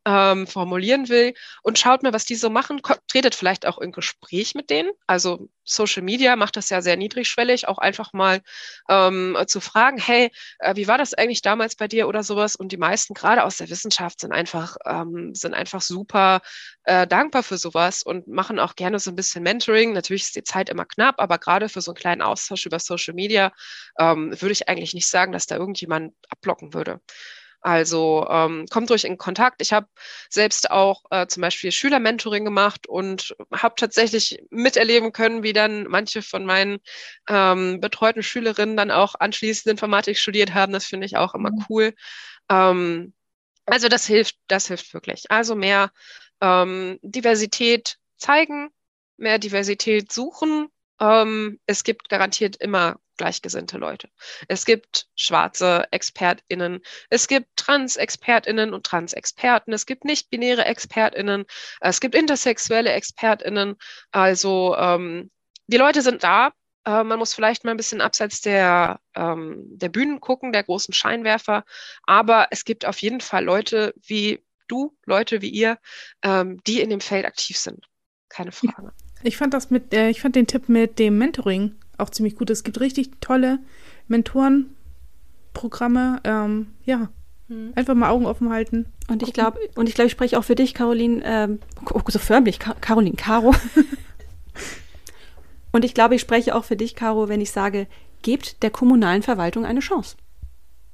ähm, 0.08 0.48
formulieren 0.48 1.10
will 1.10 1.34
und 1.64 1.78
schaut 1.78 2.02
mal, 2.02 2.14
was 2.14 2.24
die 2.24 2.36
so 2.36 2.50
machen, 2.50 2.82
tretet 3.10 3.36
vielleicht 3.36 3.66
auch 3.66 3.78
in 3.78 3.92
Gespräch 3.92 4.56
mit 4.56 4.70
denen. 4.70 4.90
Also 5.06 5.50
Social 5.66 6.02
Media 6.02 6.38
macht 6.38 6.56
das 6.56 6.70
ja 6.70 6.82
sehr 6.82 6.96
niedrigschwellig, 6.96 7.68
auch 7.68 7.78
einfach 7.78 8.14
mal 8.14 8.42
ähm, 8.88 9.38
zu 9.48 9.60
fragen, 9.60 9.98
hey, 9.98 10.32
äh, 10.60 10.78
wie 10.78 10.88
war 10.88 10.98
das 10.98 11.14
eigentlich 11.14 11.42
damals 11.42 11.76
bei 11.76 11.90
dir 11.90 12.08
oder 12.08 12.24
sowas? 12.24 12.56
Und 12.56 12.72
die 12.72 12.78
meisten, 12.78 13.14
gerade 13.14 13.44
aus 13.44 13.58
der 13.58 13.70
Wissenschaft, 13.70 14.22
sind 14.22 14.32
einfach, 14.32 14.78
ähm, 14.86 15.36
sind 15.36 15.54
einfach 15.54 15.82
super 15.82 16.40
äh, 16.84 17.06
dankbar 17.06 17.44
für 17.44 17.58
sowas 17.58 18.02
und 18.02 18.28
machen 18.30 18.60
auch 18.60 18.76
gerne 18.76 19.00
so 19.00 19.12
ein 19.12 19.18
bisschen 19.18 19.44
Mentoring. 19.44 19.92
Natürlich 19.92 20.24
ist 20.24 20.38
die 20.38 20.44
Zeit 20.44 20.70
immer 20.70 20.86
knapp, 20.86 21.16
aber 21.20 21.38
gerade 21.38 21.68
für 21.68 21.82
so 21.82 21.92
einen 21.92 21.98
kleinen 21.98 22.22
Austausch 22.22 22.66
über 22.66 22.80
Social 22.80 23.14
Media 23.14 23.52
ähm, 24.00 24.32
würde 24.42 24.54
ich 24.54 24.70
eigentlich 24.70 24.94
nicht 24.94 25.08
sagen, 25.08 25.34
dass 25.34 25.48
da 25.48 25.58
irgendjemand 25.58 26.14
abblocken 26.30 26.74
würde. 26.74 27.02
Also 27.68 28.26
ähm, 28.30 28.66
kommt 28.70 28.90
durch 28.92 29.04
in 29.04 29.18
Kontakt. 29.18 29.62
Ich 29.62 29.74
habe 29.74 29.90
selbst 30.30 30.72
auch 30.72 31.04
äh, 31.12 31.28
zum 31.28 31.42
Beispiel 31.42 31.74
Schülermentoring 31.74 32.46
gemacht 32.46 32.88
und 32.88 33.36
habe 33.52 33.76
tatsächlich 33.76 34.42
miterleben 34.50 35.12
können, 35.12 35.44
wie 35.44 35.52
dann 35.52 35.84
manche 35.84 36.22
von 36.22 36.46
meinen 36.46 36.80
ähm, 37.28 37.82
betreuten 37.82 38.24
Schülerinnen 38.24 38.78
dann 38.78 38.90
auch 38.90 39.16
anschließend 39.16 39.70
Informatik 39.70 40.18
studiert 40.18 40.54
haben. 40.54 40.72
Das 40.72 40.86
finde 40.86 41.08
ich 41.08 41.18
auch 41.18 41.36
immer 41.36 41.52
mhm. 41.52 41.66
cool. 41.68 41.94
Ähm, 42.50 43.14
also 43.66 43.90
das 43.90 44.08
hilft, 44.08 44.38
das 44.48 44.68
hilft 44.68 44.94
wirklich. 44.94 45.30
Also 45.30 45.54
mehr 45.54 45.92
ähm, 46.40 47.00
Diversität 47.02 47.98
zeigen, 48.16 48.70
mehr 49.18 49.40
Diversität 49.40 50.10
suchen. 50.10 50.70
Ähm, 51.02 51.60
es 51.66 51.84
gibt 51.84 52.08
garantiert 52.08 52.56
immer 52.56 52.96
gleichgesinnte 53.18 53.78
Leute. 53.78 54.10
Es 54.48 54.66
gibt 54.66 55.08
schwarze 55.16 55.86
ExpertInnen, 55.92 56.82
es 57.10 57.28
gibt 57.28 57.48
Trans-ExpertInnen 57.56 58.74
und 58.74 58.86
Trans-Experten, 58.86 59.74
es 59.74 59.86
gibt 59.86 60.06
nicht-binäre 60.06 60.66
ExpertInnen, 60.66 61.46
es 61.82 62.00
gibt 62.00 62.16
intersexuelle 62.16 62.92
ExpertInnen. 62.92 63.76
Also 64.12 64.76
ähm, 64.78 65.32
die 65.68 65.78
Leute 65.78 66.02
sind 66.02 66.24
da. 66.24 66.52
Äh, 66.86 67.04
man 67.04 67.20
muss 67.20 67.34
vielleicht 67.34 67.64
mal 67.64 67.72
ein 67.72 67.78
bisschen 67.78 68.02
abseits 68.02 68.42
der, 68.42 69.00
ähm, 69.16 69.64
der 69.68 69.90
Bühnen 69.90 70.22
gucken, 70.22 70.54
der 70.54 70.64
großen 70.64 70.94
Scheinwerfer. 70.94 71.66
Aber 72.04 72.48
es 72.52 72.64
gibt 72.64 72.86
auf 72.86 73.02
jeden 73.02 73.22
Fall 73.22 73.44
Leute 73.44 73.94
wie 74.06 74.44
du, 74.68 74.98
Leute 75.06 75.42
wie 75.42 75.50
ihr, 75.50 75.78
ähm, 76.24 76.62
die 76.66 76.82
in 76.82 76.90
dem 76.90 77.02
Feld 77.02 77.26
aktiv 77.26 77.58
sind. 77.58 77.86
Keine 78.30 78.52
Frage. 78.52 78.94
Ich 79.24 79.38
fand 79.38 79.54
das 79.54 79.70
mit, 79.70 79.94
äh, 79.94 80.10
ich 80.10 80.22
fand 80.22 80.36
den 80.36 80.48
Tipp 80.48 80.70
mit 80.70 81.00
dem 81.00 81.18
Mentoring 81.18 81.76
auch 81.98 82.10
ziemlich 82.10 82.36
gut. 82.36 82.50
Es 82.50 82.64
gibt 82.64 82.80
richtig 82.80 83.22
tolle 83.22 83.60
Mentorenprogramme. 84.08 86.22
Ähm, 86.24 86.68
ja, 86.86 87.10
hm. 87.48 87.74
einfach 87.76 87.96
mal 87.96 88.10
Augen 88.10 88.26
offen 88.26 88.52
halten. 88.52 88.86
Und 89.10 89.24
ich 89.24 89.34
glaube, 89.34 89.60
und 89.76 89.90
ich 89.90 89.96
glaube, 89.96 90.08
ich 90.08 90.14
spreche 90.14 90.38
auch 90.38 90.44
für 90.44 90.56
dich, 90.56 90.74
Caroline, 90.74 91.22
ähm, 91.24 91.60
oh, 91.94 92.02
so 92.08 92.20
förmlich, 92.20 92.60
Ka 92.60 92.76
Caroline, 92.82 93.16
Caro. 93.16 93.56
und 95.72 95.86
ich 95.86 95.94
glaube, 95.94 96.16
ich 96.16 96.22
spreche 96.22 96.56
auch 96.56 96.66
für 96.66 96.76
dich, 96.76 96.96
Caro, 96.96 97.30
wenn 97.30 97.42
ich 97.42 97.52
sage, 97.52 97.88
gebt 98.22 98.62
der 98.64 98.72
kommunalen 98.72 99.24
Verwaltung 99.24 99.66
eine 99.66 99.80
Chance 99.80 100.18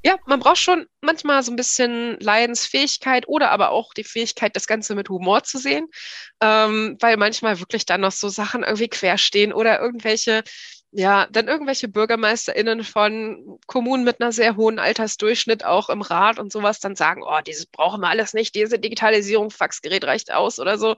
ja, 0.05 0.17
man 0.25 0.39
braucht 0.39 0.57
schon 0.57 0.85
manchmal 1.01 1.43
so 1.43 1.51
ein 1.51 1.55
bisschen 1.55 2.17
Leidensfähigkeit 2.19 3.27
oder 3.27 3.51
aber 3.51 3.69
auch 3.69 3.93
die 3.93 4.03
Fähigkeit, 4.03 4.55
das 4.55 4.67
Ganze 4.67 4.95
mit 4.95 5.09
Humor 5.09 5.43
zu 5.43 5.57
sehen, 5.57 5.87
ähm, 6.41 6.97
weil 6.99 7.15
manchmal 7.15 7.59
wirklich 7.59 7.85
dann 7.85 8.01
noch 8.01 8.11
so 8.11 8.27
Sachen 8.27 8.63
irgendwie 8.63 8.89
querstehen 8.89 9.53
oder 9.53 9.79
irgendwelche, 9.79 10.43
ja, 10.95 11.27
dann 11.31 11.47
irgendwelche 11.47 11.87
BürgermeisterInnen 11.87 12.83
von 12.83 13.59
Kommunen 13.65 14.03
mit 14.03 14.21
einer 14.21 14.31
sehr 14.31 14.55
hohen 14.55 14.77
Altersdurchschnitt 14.77 15.65
auch 15.65 15.89
im 15.89 16.01
Rat 16.01 16.37
und 16.39 16.51
sowas 16.51 16.79
dann 16.79 16.95
sagen, 16.95 17.23
oh, 17.23 17.41
dieses 17.45 17.65
brauchen 17.65 18.01
wir 18.01 18.09
alles 18.09 18.33
nicht, 18.33 18.53
diese 18.55 18.77
Digitalisierung, 18.77 19.49
Faxgerät 19.49 20.03
reicht 20.03 20.31
aus 20.31 20.59
oder 20.59 20.77
so. 20.77 20.95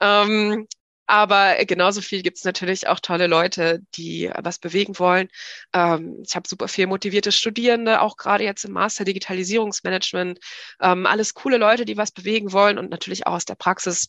Ähm, 0.00 0.66
aber 1.06 1.56
genauso 1.64 2.02
viel 2.02 2.22
gibt 2.22 2.36
es 2.38 2.44
natürlich 2.44 2.88
auch 2.88 3.00
tolle 3.00 3.28
Leute, 3.28 3.80
die 3.94 4.30
was 4.42 4.58
bewegen 4.58 4.98
wollen. 4.98 5.28
Ähm, 5.72 6.22
ich 6.26 6.34
habe 6.36 6.48
super 6.48 6.68
viel 6.68 6.86
motivierte 6.86 7.32
Studierende, 7.32 8.02
auch 8.02 8.16
gerade 8.16 8.44
jetzt 8.44 8.64
im 8.64 8.72
Master 8.72 9.04
Digitalisierungsmanagement. 9.04 10.38
Ähm, 10.82 11.06
alles 11.06 11.32
coole 11.34 11.58
Leute, 11.58 11.84
die 11.86 11.96
was 11.96 12.10
bewegen 12.10 12.52
wollen 12.52 12.76
und 12.76 12.90
natürlich 12.90 13.26
auch 13.26 13.34
aus 13.34 13.46
der 13.46 13.54
Praxis 13.54 14.08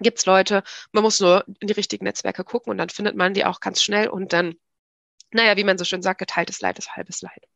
gibt 0.00 0.18
es 0.18 0.26
Leute. 0.26 0.62
Man 0.92 1.02
muss 1.02 1.20
nur 1.20 1.44
in 1.60 1.68
die 1.68 1.74
richtigen 1.74 2.04
Netzwerke 2.04 2.44
gucken 2.44 2.70
und 2.70 2.78
dann 2.78 2.88
findet 2.88 3.16
man 3.16 3.34
die 3.34 3.44
auch 3.44 3.60
ganz 3.60 3.82
schnell 3.82 4.08
und 4.08 4.32
dann, 4.32 4.54
naja, 5.32 5.56
wie 5.56 5.64
man 5.64 5.78
so 5.78 5.84
schön 5.84 6.02
sagt, 6.02 6.18
geteiltes 6.18 6.60
Leid 6.60 6.78
ist 6.78 6.96
halbes 6.96 7.22
Leid. 7.22 7.46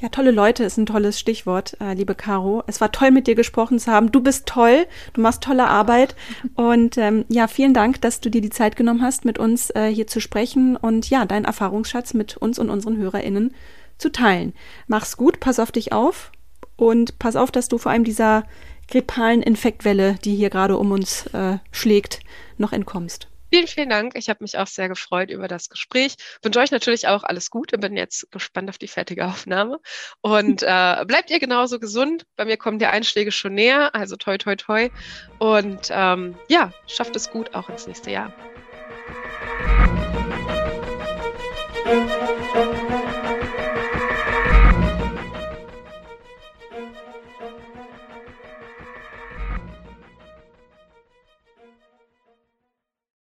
Ja, 0.00 0.10
tolle 0.10 0.30
Leute 0.30 0.62
ist 0.62 0.76
ein 0.76 0.86
tolles 0.86 1.18
Stichwort, 1.18 1.76
äh, 1.80 1.92
liebe 1.92 2.14
Caro. 2.14 2.62
Es 2.68 2.80
war 2.80 2.92
toll, 2.92 3.10
mit 3.10 3.26
dir 3.26 3.34
gesprochen 3.34 3.80
zu 3.80 3.90
haben. 3.90 4.12
Du 4.12 4.20
bist 4.20 4.46
toll, 4.46 4.86
du 5.12 5.20
machst 5.20 5.42
tolle 5.42 5.66
Arbeit. 5.66 6.14
Und 6.54 6.96
ähm, 6.98 7.24
ja, 7.28 7.48
vielen 7.48 7.74
Dank, 7.74 8.00
dass 8.00 8.20
du 8.20 8.30
dir 8.30 8.40
die 8.40 8.50
Zeit 8.50 8.76
genommen 8.76 9.02
hast, 9.02 9.24
mit 9.24 9.40
uns 9.40 9.70
äh, 9.70 9.88
hier 9.92 10.06
zu 10.06 10.20
sprechen 10.20 10.76
und 10.76 11.10
ja, 11.10 11.24
deinen 11.24 11.44
Erfahrungsschatz 11.44 12.14
mit 12.14 12.36
uns 12.36 12.60
und 12.60 12.70
unseren 12.70 12.96
HörerInnen 12.96 13.54
zu 13.98 14.12
teilen. 14.12 14.54
Mach's 14.86 15.16
gut, 15.16 15.40
pass 15.40 15.58
auf 15.58 15.72
dich 15.72 15.92
auf 15.92 16.30
und 16.76 17.18
pass 17.18 17.34
auf, 17.34 17.50
dass 17.50 17.68
du 17.68 17.78
vor 17.78 17.90
allem 17.90 18.04
dieser 18.04 18.44
grippalen 18.88 19.42
Infektwelle, 19.42 20.14
die 20.24 20.34
hier 20.34 20.50
gerade 20.50 20.76
um 20.76 20.92
uns 20.92 21.26
äh, 21.28 21.58
schlägt, 21.70 22.20
noch 22.56 22.72
entkommst. 22.72 23.28
Vielen, 23.50 23.66
vielen 23.66 23.88
Dank. 23.88 24.12
Ich 24.14 24.28
habe 24.28 24.42
mich 24.42 24.58
auch 24.58 24.66
sehr 24.66 24.88
gefreut 24.88 25.30
über 25.30 25.48
das 25.48 25.70
Gespräch. 25.70 26.16
Wünsche 26.42 26.60
euch 26.60 26.70
natürlich 26.70 27.08
auch 27.08 27.22
alles 27.22 27.50
Gute. 27.50 27.78
Bin 27.78 27.96
jetzt 27.96 28.30
gespannt 28.30 28.68
auf 28.68 28.76
die 28.76 28.88
fertige 28.88 29.26
Aufnahme. 29.26 29.80
Und 30.20 30.62
äh, 30.62 31.04
bleibt 31.06 31.30
ihr 31.30 31.38
genauso 31.38 31.78
gesund. 31.78 32.26
Bei 32.36 32.44
mir 32.44 32.58
kommen 32.58 32.78
die 32.78 32.86
Einschläge 32.86 33.32
schon 33.32 33.54
näher. 33.54 33.94
Also 33.94 34.16
toi, 34.16 34.36
toi, 34.36 34.56
toi. 34.56 34.90
Und 35.38 35.88
ähm, 35.90 36.36
ja, 36.48 36.72
schafft 36.86 37.16
es 37.16 37.30
gut 37.30 37.54
auch 37.54 37.70
ins 37.70 37.86
nächste 37.86 38.10
Jahr. 38.10 38.34